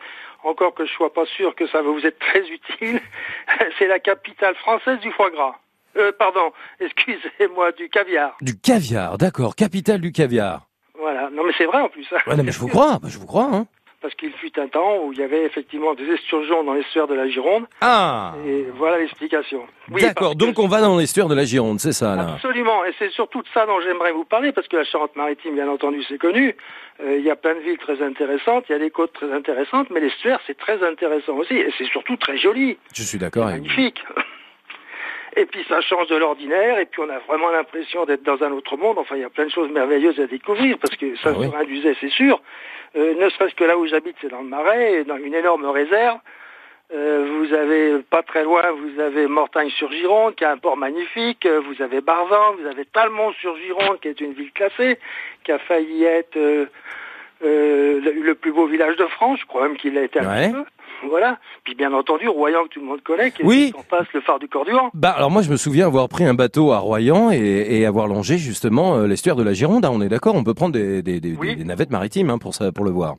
[0.47, 2.99] encore que je sois pas sûr que ça va vous être très utile,
[3.79, 5.55] c'est la capitale française du foie gras.
[5.97, 8.35] Euh, pardon, excusez-moi, du caviar.
[8.41, 9.55] Du caviar, d'accord.
[9.55, 10.67] Capitale du caviar.
[10.99, 11.29] Voilà.
[11.31, 12.05] Non, mais c'est vrai en plus.
[12.11, 12.17] hein.
[12.27, 13.67] Ouais, non, mais je vous crois, bah, je vous crois, hein.
[14.07, 17.13] Parce qu'il fut un temps où il y avait effectivement des esturgeons dans l'estuaire de
[17.13, 17.65] la Gironde.
[17.81, 19.67] Ah Et voilà l'explication.
[19.91, 22.35] Oui, D'accord, donc on va dans l'estuaire de la Gironde, c'est ça, là.
[22.35, 25.67] Absolument, et c'est surtout de ça dont j'aimerais vous parler, parce que la Charente-Maritime, bien
[25.67, 26.55] entendu, c'est connu.
[27.03, 29.29] Euh, il y a plein de villes très intéressantes, il y a des côtes très
[29.33, 33.47] intéressantes, mais l'estuaire, c'est très intéressant aussi, et c'est surtout très joli, Je suis d'accord
[33.47, 33.91] avec vous.
[35.37, 38.51] Et puis ça change de l'ordinaire, et puis on a vraiment l'impression d'être dans un
[38.51, 38.97] autre monde.
[38.97, 41.81] Enfin, il y a plein de choses merveilleuses à découvrir, parce que ça Ah oui.
[41.83, 42.41] se c'est sûr.
[42.95, 46.17] Euh, ne serait-ce que là où j'habite, c'est dans le Marais, dans une énorme réserve.
[46.93, 51.45] Euh, vous avez pas très loin, vous avez Mortagne-sur-Gironde, qui a un port magnifique.
[51.45, 54.97] Euh, Vous avez Barzan, vous avez Talmont-sur-Gironde, qui est une ville classée,
[55.43, 56.65] qui a failli être euh,
[57.43, 59.39] euh, le plus beau village de France.
[59.41, 60.51] Je crois même qu'il l'a été un Ouais.
[60.51, 60.63] peu.
[61.09, 61.37] Voilà.
[61.63, 63.73] Puis bien entendu, Royan, que tout le monde connaît, qui est Oui.
[63.77, 64.89] en passe le phare du Corduan.
[64.93, 67.37] Bah alors moi je me souviens avoir pris un bateau à Royan et,
[67.79, 69.85] et avoir longé justement euh, l'estuaire de la Gironde.
[69.85, 72.53] hein, on est d'accord, on peut prendre des, des, des, des navettes maritimes hein, pour
[72.55, 73.15] ça, pour le voir.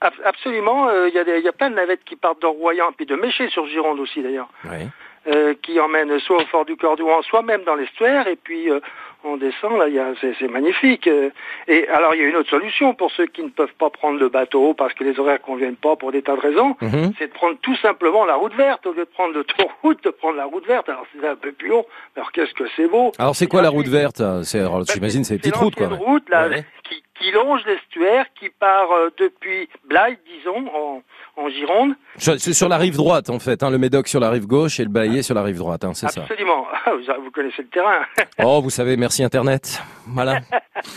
[0.00, 0.88] Ab- Absolument.
[0.88, 3.48] euh, Il y, a y plein de navettes qui partent de Royan, puis de Méché
[3.50, 4.48] sur Gironde aussi d'ailleurs.
[4.64, 4.86] Ouais.
[5.26, 8.80] euh, qui emmène soit au fort du Cordouan, soit même dans l'estuaire, et puis euh,
[9.24, 11.06] on descend, là, il y a, c'est, c'est magnifique.
[11.06, 11.30] euh.
[11.66, 14.18] Et alors, il y a une autre solution pour ceux qui ne peuvent pas prendre
[14.18, 17.12] le bateau parce que les horaires conviennent pas pour des tas de raisons, Mhm.
[17.18, 20.36] c'est de prendre tout simplement la route verte, au lieu de prendre l'autoroute, de prendre
[20.36, 20.88] la route verte.
[20.88, 21.84] Alors, c'est un peu plus long,
[22.16, 24.82] mais alors qu'est-ce que c'est beau Alors c'est quoi la route verte hein C'est alors,
[24.84, 25.88] J'imagine c'est les petites routes quoi.
[25.88, 26.64] Bah, C'est une route, là, Ouais.
[26.88, 31.02] qui, qui longe l'estuaire, qui part euh, depuis Blaye, disons, en,
[31.36, 31.94] en Gironde.
[32.16, 34.80] Sur, c'est sur la rive droite en fait, hein, le Médoc sur la rive gauche
[34.80, 36.22] et le Baillet sur la rive droite, hein, c'est ça.
[36.22, 36.66] Absolument.
[37.10, 38.00] Ah, vous, connaissez le terrain.
[38.42, 39.82] Oh vous savez, merci Internet.
[40.06, 40.40] Voilà.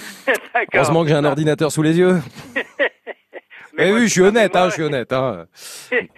[0.73, 2.19] Heureusement que j'ai un ordinateur sous les yeux.
[3.77, 5.11] Eh oui, je suis honnête, hein, je suis honnête.
[5.13, 5.45] Hein.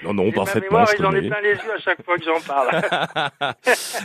[0.03, 2.23] Non, non, Ma parfaitement, mémoire, je j'en ai plein les yeux à chaque fois que
[2.23, 2.81] j'en parle.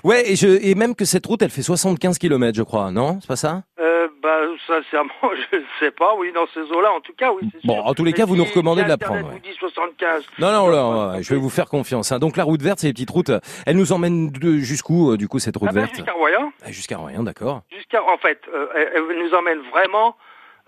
[0.05, 3.19] Ouais, et, je, et même que cette route, elle fait 75 km, je crois, non?
[3.20, 3.62] C'est pas ça?
[3.81, 5.11] Euh, bah, sincèrement,
[5.53, 6.15] je ne sais pas.
[6.19, 7.87] Oui, dans ces eaux-là, en tout cas, oui, Bon, sûr.
[7.87, 9.27] en tous les cas, Mais vous nous recommandez de la prendre.
[9.27, 9.33] ouais.
[9.35, 10.25] vous dit 75.
[10.39, 12.12] Non, non, ouais, je vais vous faire confiance.
[12.12, 12.19] hein.
[12.19, 13.31] Donc la route verte, c'est les petites routes.
[13.66, 14.31] Elle nous emmène
[14.61, 15.95] jusqu'où, euh, du coup, cette route Ah ben, verte?
[15.97, 16.53] jusqu'à Royan.
[16.65, 17.62] Ah, Jusqu'à Royan, d'accord.
[17.75, 20.16] Jusqu'à, en fait, euh, elle nous emmène vraiment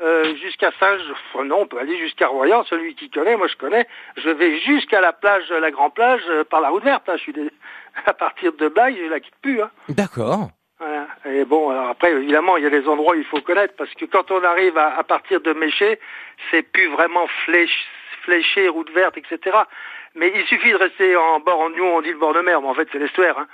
[0.03, 0.97] euh, jusqu'à Saint.
[1.45, 2.65] non, on peut aller jusqu'à Royan.
[2.65, 3.87] Celui qui connaît, moi je connais.
[4.17, 7.09] Je vais jusqu'à la plage, la grande plage, euh, par la route verte.
[7.09, 7.17] hein.
[7.17, 7.51] Je suis des-
[8.07, 9.61] à partir de Blaye, je la quitte plus.
[9.63, 9.71] Hein.
[9.89, 10.49] D'accord.
[10.79, 11.07] Voilà.
[11.27, 13.93] Et bon, alors après, évidemment, il y a des endroits où il faut connaître, parce
[13.95, 15.99] que quand on arrive à, à partir de Méché,
[16.51, 17.87] c'est plus vraiment flèche,
[18.23, 19.59] fléché, route verte, etc.
[20.15, 22.61] Mais il suffit de rester en bord, en nous on dit le bord de mer,
[22.63, 23.39] mais en fait c'est l'estuaire.
[23.39, 23.47] Hein.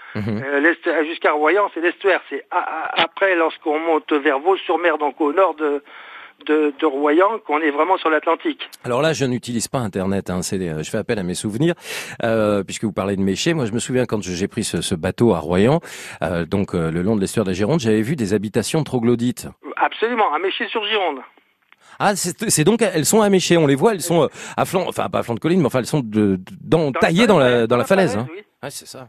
[0.46, 2.22] Euh, l'estuaire- Jusqu'à Royan, c'est l'estuaire.
[2.30, 5.82] C'est après, lorsqu'on monte vers Vaux-sur-Mer, donc au nord de,
[6.46, 8.68] de, de Royan, qu'on est vraiment sur l'Atlantique.
[8.84, 10.30] Alors là, je n'utilise pas Internet.
[10.30, 11.74] Hein, euh, je fais appel à mes souvenirs,
[12.22, 13.54] euh, puisque vous parlez de Méché.
[13.54, 15.80] Moi, je me souviens quand j'ai pris ce, ce bateau à Royan,
[16.22, 19.48] euh, donc euh, le long de l'estuaire de la Gironde, j'avais vu des habitations troglodytes.
[19.76, 21.18] Absolument, à Méché-sur-Gironde.
[21.98, 23.56] Ah, c'est donc elles sont à Méché.
[23.56, 25.78] On les voit, elles sont à flanc, enfin pas à flanc de colline, mais enfin
[25.78, 28.16] elles sont de, de- dans, taillées dans la dans la falaise.
[28.18, 28.26] hein.
[28.30, 28.42] oui.
[28.60, 29.08] Ah, c'est ça.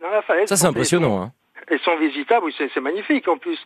[0.00, 0.48] Dans la falaise.
[0.48, 1.20] Ça, c'est impressionnant.
[1.20, 1.32] Hein.
[1.66, 3.58] Elles sont visitables, c'est magnifique en plus.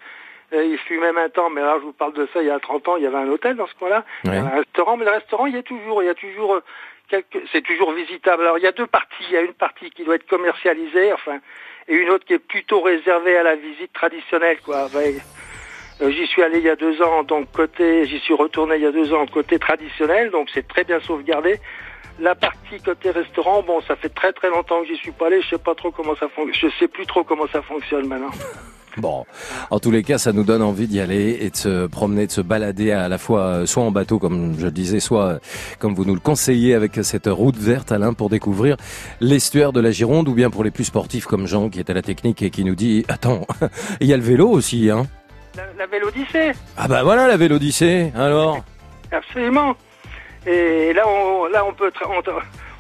[0.52, 2.50] Euh, il fut même un temps, mais là je vous parle de ça il y
[2.50, 4.04] a 30 ans, il y avait un hôtel dans ce coin-là,
[4.38, 6.60] un restaurant, mais le restaurant il y a toujours, il y a toujours euh,
[7.08, 8.42] quelques, c'est toujours visitable.
[8.42, 11.12] Alors il y a deux parties, il y a une partie qui doit être commercialisée,
[11.12, 11.38] enfin,
[11.88, 14.88] et une autre qui est plutôt réservée à la visite traditionnelle, quoi.
[16.02, 18.82] euh, j'y suis allé il y a deux ans, donc côté, j'y suis retourné il
[18.82, 21.58] y a deux ans côté traditionnel, donc c'est très bien sauvegardé.
[22.18, 25.40] La partie côté restaurant, bon, ça fait très très longtemps que j'y suis pas allé,
[25.40, 28.30] je sais pas trop comment ça fonctionne, je sais plus trop comment ça fonctionne maintenant.
[28.98, 29.24] Bon,
[29.70, 32.32] en tous les cas, ça nous donne envie d'y aller et de se promener, de
[32.32, 35.38] se balader à la fois euh, soit en bateau, comme je le disais, soit euh,
[35.78, 38.76] comme vous nous le conseillez avec cette route verte, Alain, pour découvrir
[39.20, 41.94] l'estuaire de la Gironde, ou bien pour les plus sportifs comme Jean, qui est à
[41.94, 43.46] la technique et qui nous dit, attends,
[44.00, 45.06] il y a le vélo aussi, hein.
[45.56, 48.62] La, la Vélodyssée, Ah bah voilà la Vélodyssée, alors.
[49.10, 49.74] Absolument.
[50.46, 52.22] Et là, on, là, on peut, on,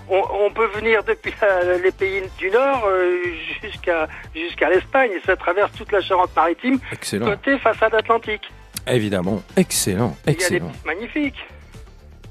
[0.08, 3.16] on, on peut venir depuis euh, les pays du Nord euh,
[3.62, 7.26] jusqu'à jusqu'à l'Espagne ça traverse toute la Charente-Maritime, Excellent.
[7.26, 8.42] côté façade atlantique.
[8.86, 9.42] Évidemment.
[9.56, 10.16] Excellent.
[10.26, 10.68] Il y a des Excellent.
[10.68, 11.46] pistes magnifiques.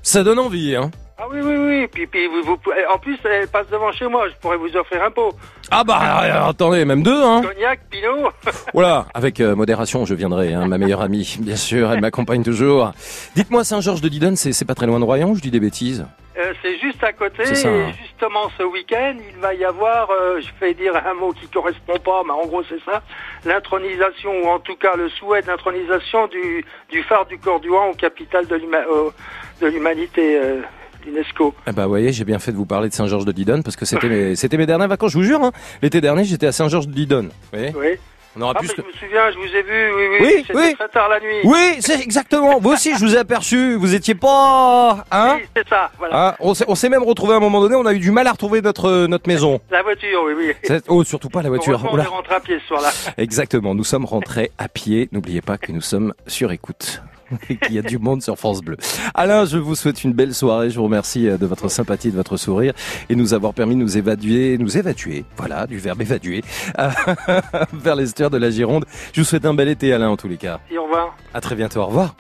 [0.03, 0.91] Ça donne envie, hein.
[1.23, 1.87] Ah oui, oui, oui.
[1.87, 2.57] Puis, puis vous,
[2.91, 4.27] en plus, elle passe devant chez moi.
[4.27, 5.31] Je pourrais vous offrir un pot.
[5.69, 7.41] Ah bah, attendez, même deux, hein.
[7.43, 8.31] Cognac, Pinot.
[8.73, 12.91] Voilà, avec euh, modération, je viendrai, hein, ma meilleure amie, bien sûr, elle m'accompagne toujours.
[13.35, 16.05] Dites-moi, Saint-Georges de Didonne, c'est pas très loin de Royan je dis des bêtises?
[16.37, 17.43] Euh, c'est juste à côté.
[17.55, 17.91] Ça, et hein.
[18.01, 21.97] justement, ce week-end, il va y avoir, euh, je vais dire un mot qui correspond
[21.99, 23.01] pas, mais en gros, c'est ça,
[23.45, 28.47] l'intronisation, ou en tout cas le souhait d'intronisation du, du phare du Corduan au capital
[28.47, 30.61] de l'humanité, euh,
[31.05, 31.53] l'UNESCO.
[31.65, 33.75] Ah bah, vous voyez, j'ai bien fait de vous parler de Saint-Georges de Didonne parce
[33.75, 35.51] que c'était mes, c'était mes dernières vacances, je vous jure, hein.
[35.81, 37.27] L'été dernier, j'étais à Saint-Georges de Didonne.
[37.27, 37.99] Vous voyez Oui.
[38.37, 38.81] On aura Ah, plus mais que...
[38.81, 40.75] Je me souviens, je vous ai vu, oui, oui, Oui, c'était oui.
[40.75, 41.39] très tard la nuit.
[41.43, 42.59] Oui, c'est exactement.
[42.59, 43.75] Vous aussi, je vous ai aperçu.
[43.75, 46.29] Vous étiez pas, hein Oui, c'est ça, voilà.
[46.29, 47.75] Hein on s'est, même retrouvé à un moment donné.
[47.75, 49.59] On a eu du mal à retrouver notre notre maison.
[49.69, 50.79] La voiture, oui, oui.
[50.87, 51.81] Oh, surtout pas la voiture.
[51.91, 52.89] On est rentré à pied ce soir-là.
[53.17, 53.75] Exactement.
[53.75, 55.09] Nous sommes rentrés à pied.
[55.11, 57.01] N'oubliez pas que nous sommes sur écoute.
[57.49, 58.77] Et qu'il y a du monde sur France Bleu.
[59.13, 60.69] Alain, je vous souhaite une belle soirée.
[60.69, 62.73] Je vous remercie euh, de votre sympathie, de votre sourire
[63.09, 65.25] et nous avoir permis de nous évaduer, nous évacuer.
[65.37, 66.43] Voilà, du verbe évaduer
[67.73, 68.85] vers l'estuaire de la Gironde.
[69.13, 70.59] Je vous souhaite un bel été, Alain, en tous les cas.
[70.69, 71.15] Et au revoir.
[71.33, 71.81] À très bientôt.
[71.81, 72.15] Au revoir.